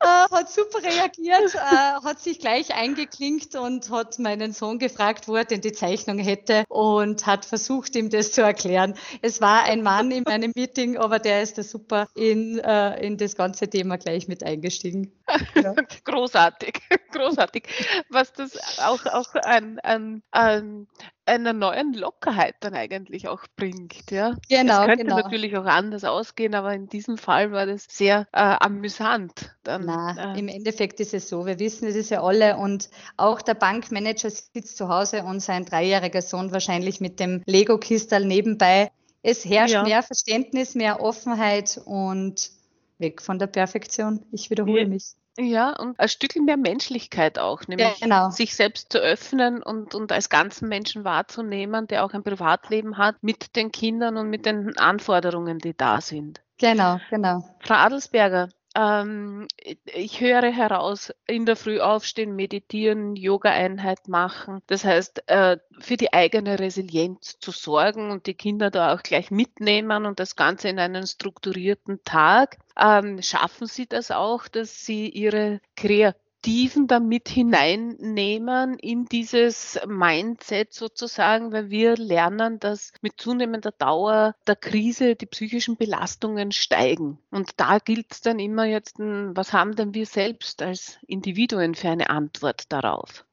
äh, 0.00 0.28
hat 0.30 0.50
super 0.50 0.82
reagiert, 0.82 1.54
äh, 1.54 2.04
hat 2.04 2.20
sich 2.20 2.38
gleich 2.38 2.74
eingeklinkt 2.74 3.54
und 3.54 3.90
hat 3.90 4.18
meinen 4.18 4.52
Sohn 4.52 4.78
gefragt, 4.78 5.28
wo 5.28 5.36
er 5.36 5.44
denn 5.44 5.60
die 5.60 5.72
Zeichnung 5.72 6.18
hätte 6.18 6.64
und 6.68 7.26
hat 7.26 7.44
versucht, 7.44 7.96
ihm 7.96 8.10
das 8.10 8.32
zu 8.32 8.42
erklären. 8.42 8.94
Es 9.22 9.40
war 9.40 9.64
ein 9.64 9.82
Mann 9.82 10.10
in 10.10 10.24
meinem 10.24 10.52
Meeting, 10.54 10.96
aber 10.96 11.18
der 11.18 11.42
ist 11.42 11.58
da 11.58 11.62
super 11.62 12.08
in, 12.14 12.58
äh, 12.58 13.04
in 13.04 13.16
das 13.16 13.36
ganze 13.36 13.68
Thema 13.68 13.98
gleich 13.98 14.28
mit 14.28 14.42
eingestiegen. 14.42 15.12
Ja. 15.54 15.74
großartig, 16.04 16.80
großartig. 17.12 17.64
Was 18.08 18.32
das 18.32 18.78
auch, 18.78 19.04
auch 19.06 19.34
ein, 19.34 19.78
ein, 19.80 20.22
ein 20.30 20.86
einer 21.28 21.52
neuen 21.52 21.92
Lockerheit 21.94 22.56
dann 22.60 22.74
eigentlich 22.74 23.28
auch 23.28 23.44
bringt. 23.56 24.10
Ja? 24.10 24.36
Genau. 24.48 24.80
Es 24.80 24.86
könnte 24.86 25.04
genau. 25.04 25.16
natürlich 25.16 25.56
auch 25.56 25.64
anders 25.64 26.04
ausgehen, 26.04 26.54
aber 26.54 26.72
in 26.74 26.88
diesem 26.88 27.18
Fall 27.18 27.52
war 27.52 27.66
das 27.66 27.86
sehr 27.88 28.26
äh, 28.32 28.38
amüsant. 28.38 29.54
Dann, 29.62 29.84
Na, 29.86 30.34
äh, 30.34 30.38
im 30.38 30.48
Endeffekt 30.48 31.00
ist 31.00 31.14
es 31.14 31.28
so, 31.28 31.46
wir 31.46 31.58
wissen 31.58 31.86
es 31.86 32.10
ja 32.10 32.22
alle 32.22 32.56
und 32.56 32.90
auch 33.16 33.42
der 33.42 33.54
Bankmanager 33.54 34.30
sitzt 34.30 34.76
zu 34.76 34.88
Hause 34.88 35.22
und 35.22 35.40
sein 35.40 35.64
dreijähriger 35.64 36.22
Sohn 36.22 36.52
wahrscheinlich 36.52 37.00
mit 37.00 37.20
dem 37.20 37.42
Lego-Kistal 37.46 38.24
nebenbei. 38.24 38.90
Es 39.22 39.44
herrscht 39.44 39.74
ja. 39.74 39.82
mehr 39.82 40.02
Verständnis, 40.02 40.74
mehr 40.74 41.00
Offenheit 41.00 41.80
und 41.84 42.50
weg 42.98 43.22
von 43.22 43.38
der 43.38 43.46
Perfektion. 43.46 44.24
Ich 44.32 44.50
wiederhole 44.50 44.86
mich. 44.86 45.14
Ja, 45.38 45.70
und 45.78 45.98
ein 46.00 46.08
Stück 46.08 46.34
mehr 46.36 46.56
Menschlichkeit 46.56 47.38
auch, 47.38 47.66
nämlich 47.68 48.00
genau. 48.00 48.30
sich 48.30 48.56
selbst 48.56 48.90
zu 48.90 48.98
öffnen 48.98 49.62
und, 49.62 49.94
und 49.94 50.10
als 50.10 50.28
ganzen 50.30 50.68
Menschen 50.68 51.04
wahrzunehmen, 51.04 51.86
der 51.86 52.04
auch 52.04 52.12
ein 52.12 52.24
Privatleben 52.24 52.98
hat, 52.98 53.22
mit 53.22 53.54
den 53.54 53.70
Kindern 53.70 54.16
und 54.16 54.28
mit 54.30 54.46
den 54.46 54.76
Anforderungen, 54.76 55.58
die 55.58 55.76
da 55.76 56.00
sind. 56.00 56.40
Genau, 56.58 56.98
genau. 57.08 57.44
Frau 57.60 57.74
Adelsberger, 57.74 58.48
ähm, 58.78 59.48
ich 59.86 60.20
höre 60.20 60.52
heraus, 60.52 61.12
in 61.26 61.46
der 61.46 61.56
Früh 61.56 61.80
aufstehen, 61.80 62.36
meditieren, 62.36 63.16
Yoga-Einheit 63.16 64.06
machen. 64.06 64.62
Das 64.68 64.84
heißt, 64.84 65.28
äh, 65.28 65.58
für 65.80 65.96
die 65.96 66.12
eigene 66.12 66.60
Resilienz 66.60 67.38
zu 67.40 67.50
sorgen 67.50 68.12
und 68.12 68.26
die 68.26 68.34
Kinder 68.34 68.70
da 68.70 68.94
auch 68.94 69.02
gleich 69.02 69.32
mitnehmen 69.32 70.06
und 70.06 70.20
das 70.20 70.36
Ganze 70.36 70.68
in 70.68 70.78
einen 70.78 71.06
strukturierten 71.06 72.04
Tag. 72.04 72.58
Ähm, 72.78 73.20
schaffen 73.20 73.66
Sie 73.66 73.88
das 73.88 74.12
auch, 74.12 74.46
dass 74.46 74.84
Sie 74.84 75.08
Ihre 75.08 75.60
Kreativität 75.76 76.27
Perspektiven 76.40 76.86
damit 76.86 77.28
hineinnehmen 77.28 78.78
in 78.78 79.06
dieses 79.06 79.78
Mindset 79.88 80.72
sozusagen, 80.72 81.50
weil 81.52 81.68
wir 81.68 81.96
lernen, 81.96 82.60
dass 82.60 82.92
mit 83.02 83.20
zunehmender 83.20 83.72
Dauer 83.72 84.36
der 84.46 84.54
Krise 84.54 85.16
die 85.16 85.26
psychischen 85.26 85.76
Belastungen 85.76 86.52
steigen. 86.52 87.18
Und 87.30 87.50
da 87.56 87.78
gilt 87.78 88.12
es 88.12 88.20
dann 88.20 88.38
immer 88.38 88.64
jetzt, 88.66 88.98
hm, 88.98 89.32
was 89.34 89.52
haben 89.52 89.74
denn 89.74 89.94
wir 89.94 90.06
selbst 90.06 90.62
als 90.62 90.98
Individuen 91.08 91.74
für 91.74 91.88
eine 91.88 92.08
Antwort 92.08 92.72
darauf? 92.72 93.24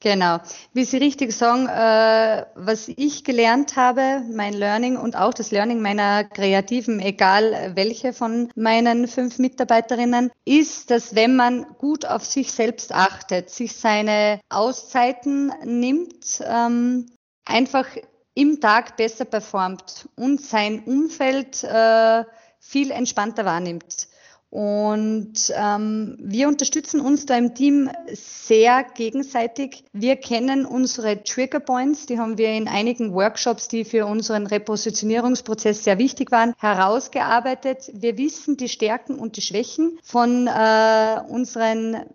Genau. 0.00 0.38
Wie 0.74 0.84
Sie 0.84 0.98
richtig 0.98 1.32
sagen, 1.32 1.66
äh, 1.68 2.44
was 2.54 2.88
ich 2.88 3.24
gelernt 3.24 3.76
habe, 3.76 4.22
mein 4.30 4.52
Learning 4.52 4.98
und 4.98 5.16
auch 5.16 5.32
das 5.32 5.50
Learning 5.50 5.80
meiner 5.80 6.24
Kreativen, 6.24 7.00
egal 7.00 7.72
welche 7.74 8.12
von 8.12 8.50
meinen 8.54 9.08
fünf 9.08 9.38
Mitarbeiterinnen, 9.38 10.30
ist, 10.44 10.90
dass 10.90 11.14
wenn 11.14 11.34
man 11.34 11.64
gut 11.78 12.04
auf 12.04 12.26
sich 12.26 12.52
selbst 12.52 12.92
achtet, 12.92 13.48
sich 13.48 13.74
seine 13.74 14.40
Auszeiten 14.50 15.52
nimmt, 15.64 16.42
ähm, 16.44 17.06
einfach 17.46 17.86
im 18.34 18.60
Tag 18.60 18.98
besser 18.98 19.24
performt 19.24 20.10
und 20.14 20.42
sein 20.42 20.84
Umfeld 20.84 21.64
äh, 21.64 22.24
viel 22.60 22.90
entspannter 22.90 23.46
wahrnimmt. 23.46 24.08
Und 24.56 25.52
ähm, 25.54 26.16
wir 26.18 26.48
unterstützen 26.48 27.02
uns 27.02 27.26
da 27.26 27.36
im 27.36 27.54
Team 27.54 27.90
sehr 28.10 28.86
gegenseitig. 28.94 29.84
Wir 29.92 30.16
kennen 30.16 30.64
unsere 30.64 31.22
Trigger 31.24 31.60
Points, 31.60 32.06
die 32.06 32.18
haben 32.18 32.38
wir 32.38 32.48
in 32.48 32.66
einigen 32.66 33.12
Workshops, 33.12 33.68
die 33.68 33.84
für 33.84 34.06
unseren 34.06 34.46
Repositionierungsprozess 34.46 35.84
sehr 35.84 35.98
wichtig 35.98 36.32
waren, 36.32 36.54
herausgearbeitet. 36.56 37.90
Wir 37.92 38.16
wissen 38.16 38.56
die 38.56 38.70
Stärken 38.70 39.18
und 39.18 39.36
die 39.36 39.42
Schwächen 39.42 39.98
von 40.02 40.46
äh, 40.46 41.20
unseren 41.28 42.06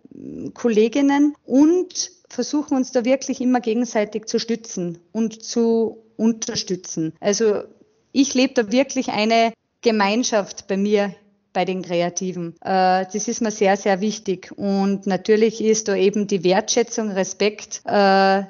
Kolleginnen 0.52 1.36
und 1.46 2.10
versuchen 2.28 2.76
uns 2.76 2.90
da 2.90 3.04
wirklich 3.04 3.40
immer 3.40 3.60
gegenseitig 3.60 4.26
zu 4.26 4.40
stützen 4.40 4.98
und 5.12 5.44
zu 5.44 5.98
unterstützen. 6.16 7.12
Also 7.20 7.62
ich 8.10 8.34
lebe 8.34 8.54
da 8.54 8.72
wirklich 8.72 9.10
eine 9.10 9.52
Gemeinschaft 9.80 10.66
bei 10.66 10.76
mir 10.76 11.14
bei 11.52 11.64
den 11.64 11.82
Kreativen. 11.82 12.54
Äh, 12.62 13.06
das 13.12 13.28
ist 13.28 13.42
mir 13.42 13.50
sehr, 13.50 13.76
sehr 13.76 14.00
wichtig. 14.00 14.52
Und 14.56 15.06
natürlich 15.06 15.62
ist 15.62 15.88
da 15.88 15.94
eben 15.94 16.26
die 16.26 16.44
Wertschätzung, 16.44 17.10
Respekt 17.10 17.82
äh, 17.84 18.42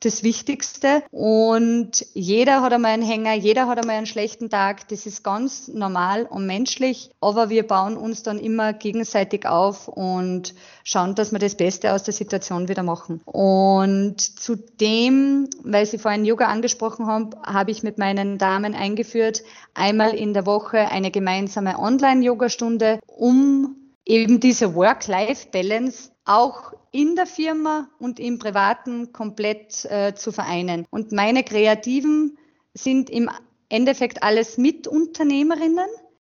das 0.00 0.22
Wichtigste. 0.22 1.02
Und 1.10 2.06
jeder 2.14 2.62
hat 2.62 2.72
einmal 2.72 2.92
einen 2.92 3.02
Hänger, 3.02 3.34
jeder 3.34 3.66
hat 3.66 3.78
einmal 3.78 3.96
einen 3.96 4.06
schlechten 4.06 4.50
Tag. 4.50 4.88
Das 4.88 5.06
ist 5.06 5.24
ganz 5.24 5.68
normal 5.68 6.24
und 6.24 6.46
menschlich. 6.46 7.10
Aber 7.20 7.48
wir 7.48 7.66
bauen 7.66 7.96
uns 7.96 8.22
dann 8.22 8.38
immer 8.38 8.72
gegenseitig 8.72 9.46
auf 9.46 9.88
und 9.88 10.54
schauen, 10.84 11.14
dass 11.14 11.32
wir 11.32 11.38
das 11.38 11.54
Beste 11.54 11.92
aus 11.92 12.02
der 12.02 12.14
Situation 12.14 12.68
wieder 12.68 12.82
machen. 12.82 13.20
Und 13.24 14.20
zudem, 14.20 15.48
weil 15.62 15.86
Sie 15.86 15.98
vorhin 15.98 16.24
Yoga 16.24 16.46
angesprochen 16.46 17.06
haben, 17.06 17.30
habe 17.44 17.70
ich 17.70 17.82
mit 17.82 17.98
meinen 17.98 18.38
Damen 18.38 18.74
eingeführt, 18.74 19.42
einmal 19.72 20.14
in 20.14 20.34
der 20.34 20.46
Woche 20.46 20.78
eine 20.78 21.10
gemeinsame 21.10 21.78
Online-Yoga-Stunde, 21.78 23.00
um 23.06 23.76
eben 24.04 24.40
diese 24.40 24.74
Work-Life-Balance 24.74 26.10
auch 26.26 26.73
in 26.94 27.16
der 27.16 27.26
Firma 27.26 27.90
und 27.98 28.20
im 28.20 28.38
Privaten 28.38 29.12
komplett 29.12 29.84
äh, 29.86 30.14
zu 30.14 30.30
vereinen. 30.30 30.86
Und 30.90 31.10
meine 31.10 31.42
Kreativen 31.42 32.38
sind 32.72 33.10
im 33.10 33.28
Endeffekt 33.68 34.22
alles 34.22 34.58
Mitunternehmerinnen 34.58 35.88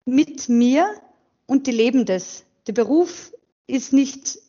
mit 0.06 0.48
mir 0.48 0.88
und 1.46 1.68
die 1.68 1.72
leben 1.72 2.06
das. 2.06 2.46
Der 2.68 2.74
Beruf 2.74 3.34
ist 3.68 3.92
nicht 3.92 4.40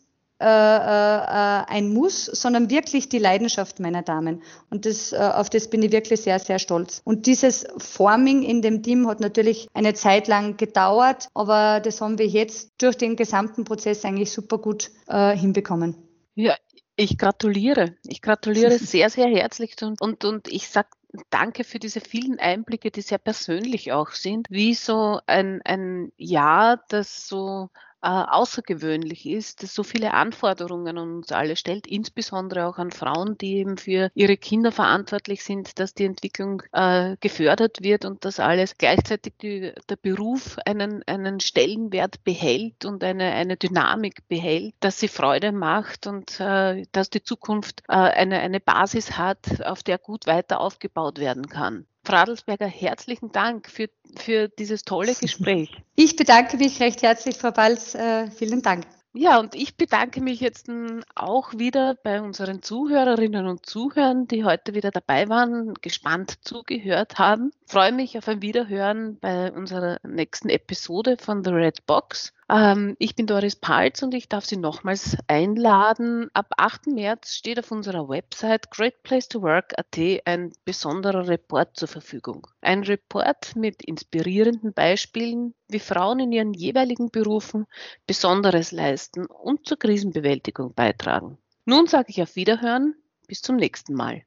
äh, 0.41 0.45
äh, 0.45 1.65
ein 1.69 1.93
Muss, 1.95 2.27
sondern 2.27 2.69
wirklich 2.69 3.09
die 3.09 3.19
Leidenschaft 3.19 3.81
meiner 3.81 4.03
Damen. 4.03 4.43
Und 4.71 4.85
das, 4.85 5.13
äh, 5.13 5.17
auf 5.17 5.49
das 5.49 5.69
bin 5.69 5.83
ich 5.83 5.93
wirklich 5.93 6.21
sehr, 6.21 6.39
sehr 6.39 6.59
stolz. 6.59 7.01
Und 7.05 7.27
dieses 7.27 7.67
Forming 7.79 8.43
in 8.43 8.61
dem 8.61 8.83
Team 8.83 9.09
hat 9.09 9.21
natürlich 9.21 9.69
eine 9.73 9.95
Zeit 9.95 10.29
lang 10.29 10.57
gedauert, 10.57 11.29
aber 11.33 11.81
das 11.81 12.01
haben 12.01 12.19
wir 12.19 12.27
jetzt 12.27 12.73
durch 12.83 12.97
den 12.97 13.17
gesamten 13.17 13.65
Prozess 13.65 14.05
eigentlich 14.05 14.31
super 14.31 14.59
gut 14.59 14.91
äh, 15.07 15.35
hinbekommen. 15.35 15.97
Ja, 16.35 16.55
ich 16.97 17.17
gratuliere. 17.17 17.95
Ich 18.07 18.21
gratuliere 18.21 18.79
sehr, 18.79 19.09
sehr 19.11 19.29
herzlich 19.29 19.75
und, 19.83 20.01
und, 20.01 20.25
und 20.25 20.49
ich 20.49 20.69
sage 20.69 20.89
danke 21.31 21.65
für 21.65 21.79
diese 21.79 22.01
vielen 22.01 22.39
Einblicke, 22.39 22.91
die 22.91 23.01
sehr 23.01 23.19
persönlich 23.19 23.93
auch 23.93 24.11
sind, 24.11 24.47
wie 24.51 24.75
so 24.75 25.21
ein, 25.27 25.63
ein 25.65 26.13
Jahr, 26.17 26.83
das 26.89 27.27
so 27.27 27.71
äh, 28.03 28.09
außergewöhnlich 28.09 29.27
ist, 29.27 29.63
das 29.63 29.75
so 29.75 29.83
viele 29.83 30.15
Anforderungen 30.15 30.99
an 30.99 31.17
uns 31.17 31.33
alle 31.33 31.57
stellt, 31.57 31.87
insbesondere 31.87 32.67
auch 32.67 32.79
an 32.79 32.91
Frauen, 32.91 33.37
die 33.39 33.57
eben 33.57 33.79
für 33.79 34.11
ihre 34.15 34.37
Kinder 34.37 34.73
verantwortlich 34.73 35.43
sind, 35.43 35.79
dass 35.79 35.95
die 35.95 36.05
Entwicklung 36.05 36.63
äh, 36.73 37.17
gefördert 37.21 37.83
wird 37.83 38.05
und 38.05 38.25
dass 38.25 38.41
alles 38.41 38.79
gleichzeitig 38.79 39.35
die, 39.41 39.73
der 39.89 39.97
Beruf 39.97 40.59
einen, 40.65 41.03
einen 41.07 41.41
Stellenwert 41.41 42.23
behält 42.25 42.85
und 42.85 43.03
eine, 43.03 43.33
eine 43.33 43.57
Dynamik 43.57 44.29
behält, 44.29 44.75
dass 44.81 45.01
sie 45.01 45.09
Freude 45.09 45.53
macht 45.53 46.07
und 46.07 46.39
äh, 46.41 46.85
dass 46.93 47.11
die 47.11 47.23
Zukunft 47.23 47.83
äh, 47.89 47.93
eine, 47.93 48.39
eine 48.41 48.61
Basis 48.61 49.17
hat, 49.19 49.63
auf 49.65 49.83
der 49.83 49.99
gut 49.99 50.27
weiter 50.27 50.61
aufgebaut 50.61 51.19
werden 51.19 51.49
kann. 51.49 51.87
Frau 52.07 52.19
Adelsberger, 52.19 52.69
herzlichen 52.69 53.33
Dank 53.33 53.69
für, 53.69 53.89
für 54.17 54.49
dieses 54.49 54.85
tolle 54.85 55.13
Gespräch. 55.21 55.71
Ich 55.97 56.15
bedanke 56.15 56.57
mich 56.57 56.79
recht 56.79 57.03
herzlich, 57.03 57.37
Frau 57.37 57.51
Balz. 57.51 57.97
Äh, 57.97 58.31
vielen 58.31 58.63
Dank. 58.63 58.85
Ja, 59.13 59.41
und 59.41 59.55
ich 59.55 59.77
bedanke 59.77 60.21
mich 60.21 60.41
jetzt 60.41 60.71
auch 61.15 61.55
wieder 61.55 61.95
bei 61.95 62.21
unseren 62.21 62.63
Zuhörerinnen 62.63 63.47
und 63.47 63.65
Zuhörern, 63.65 64.29
die 64.29 64.45
heute 64.45 64.75
wieder 64.75 64.91
dabei 64.91 65.29
waren, 65.31 65.73
gespannt 65.81 66.35
zugehört 66.43 67.19
haben. 67.19 67.51
Ich 67.65 67.73
freue 67.73 67.93
mich 67.93 68.19
auf 68.19 68.29
ein 68.29 68.43
Wiederhören 68.43 69.19
bei 69.19 69.51
unserer 69.51 69.97
nächsten 70.07 70.51
Episode 70.51 71.17
von 71.19 71.43
The 71.43 71.51
Red 71.51 71.87
Box. 71.87 72.35
Ähm, 72.49 72.95
ich 73.01 73.17
bin 73.17 73.27
Doris 73.27 73.57
Palz 73.57 74.03
und 74.03 74.15
ich 74.15 74.29
darf 74.29 74.45
Sie 74.45 74.57
nochmals 74.57 75.17
einladen. 75.27 76.29
Ab 76.33 76.53
8. 76.57 76.89
März 76.89 77.35
steht 77.35 77.59
auf 77.59 77.73
unserer 77.73 78.09
Website 78.09 78.71
greatplacetowork.at 78.71 79.99
ein 80.25 80.53
besonderer 80.65 81.27
Report 81.27 81.77
zur 81.77 81.89
Verfügung. 81.89 82.47
Ein 82.61 82.85
Report 82.85 83.57
mit 83.57 83.83
inspirierenden 83.83 84.73
Beispielen, 84.73 85.55
wie 85.69 85.81
Frauen 85.81 86.21
in 86.21 86.33
ihren 86.33 86.55
jeweiligen 86.55 87.11
Berufen 87.11 87.67
Besonderes 88.07 88.71
leisten 88.71 89.27
und 89.27 89.67
zur 89.67 89.79
Krisenbewältigung 89.79 90.73
beitragen. 90.75 91.39
Nun 91.65 91.89
sage 91.89 92.11
ich 92.11 92.23
auf 92.23 92.37
Wiederhören, 92.37 92.95
bis 93.27 93.43
zum 93.43 93.57
nächsten 93.57 93.95
Mal. 93.95 94.23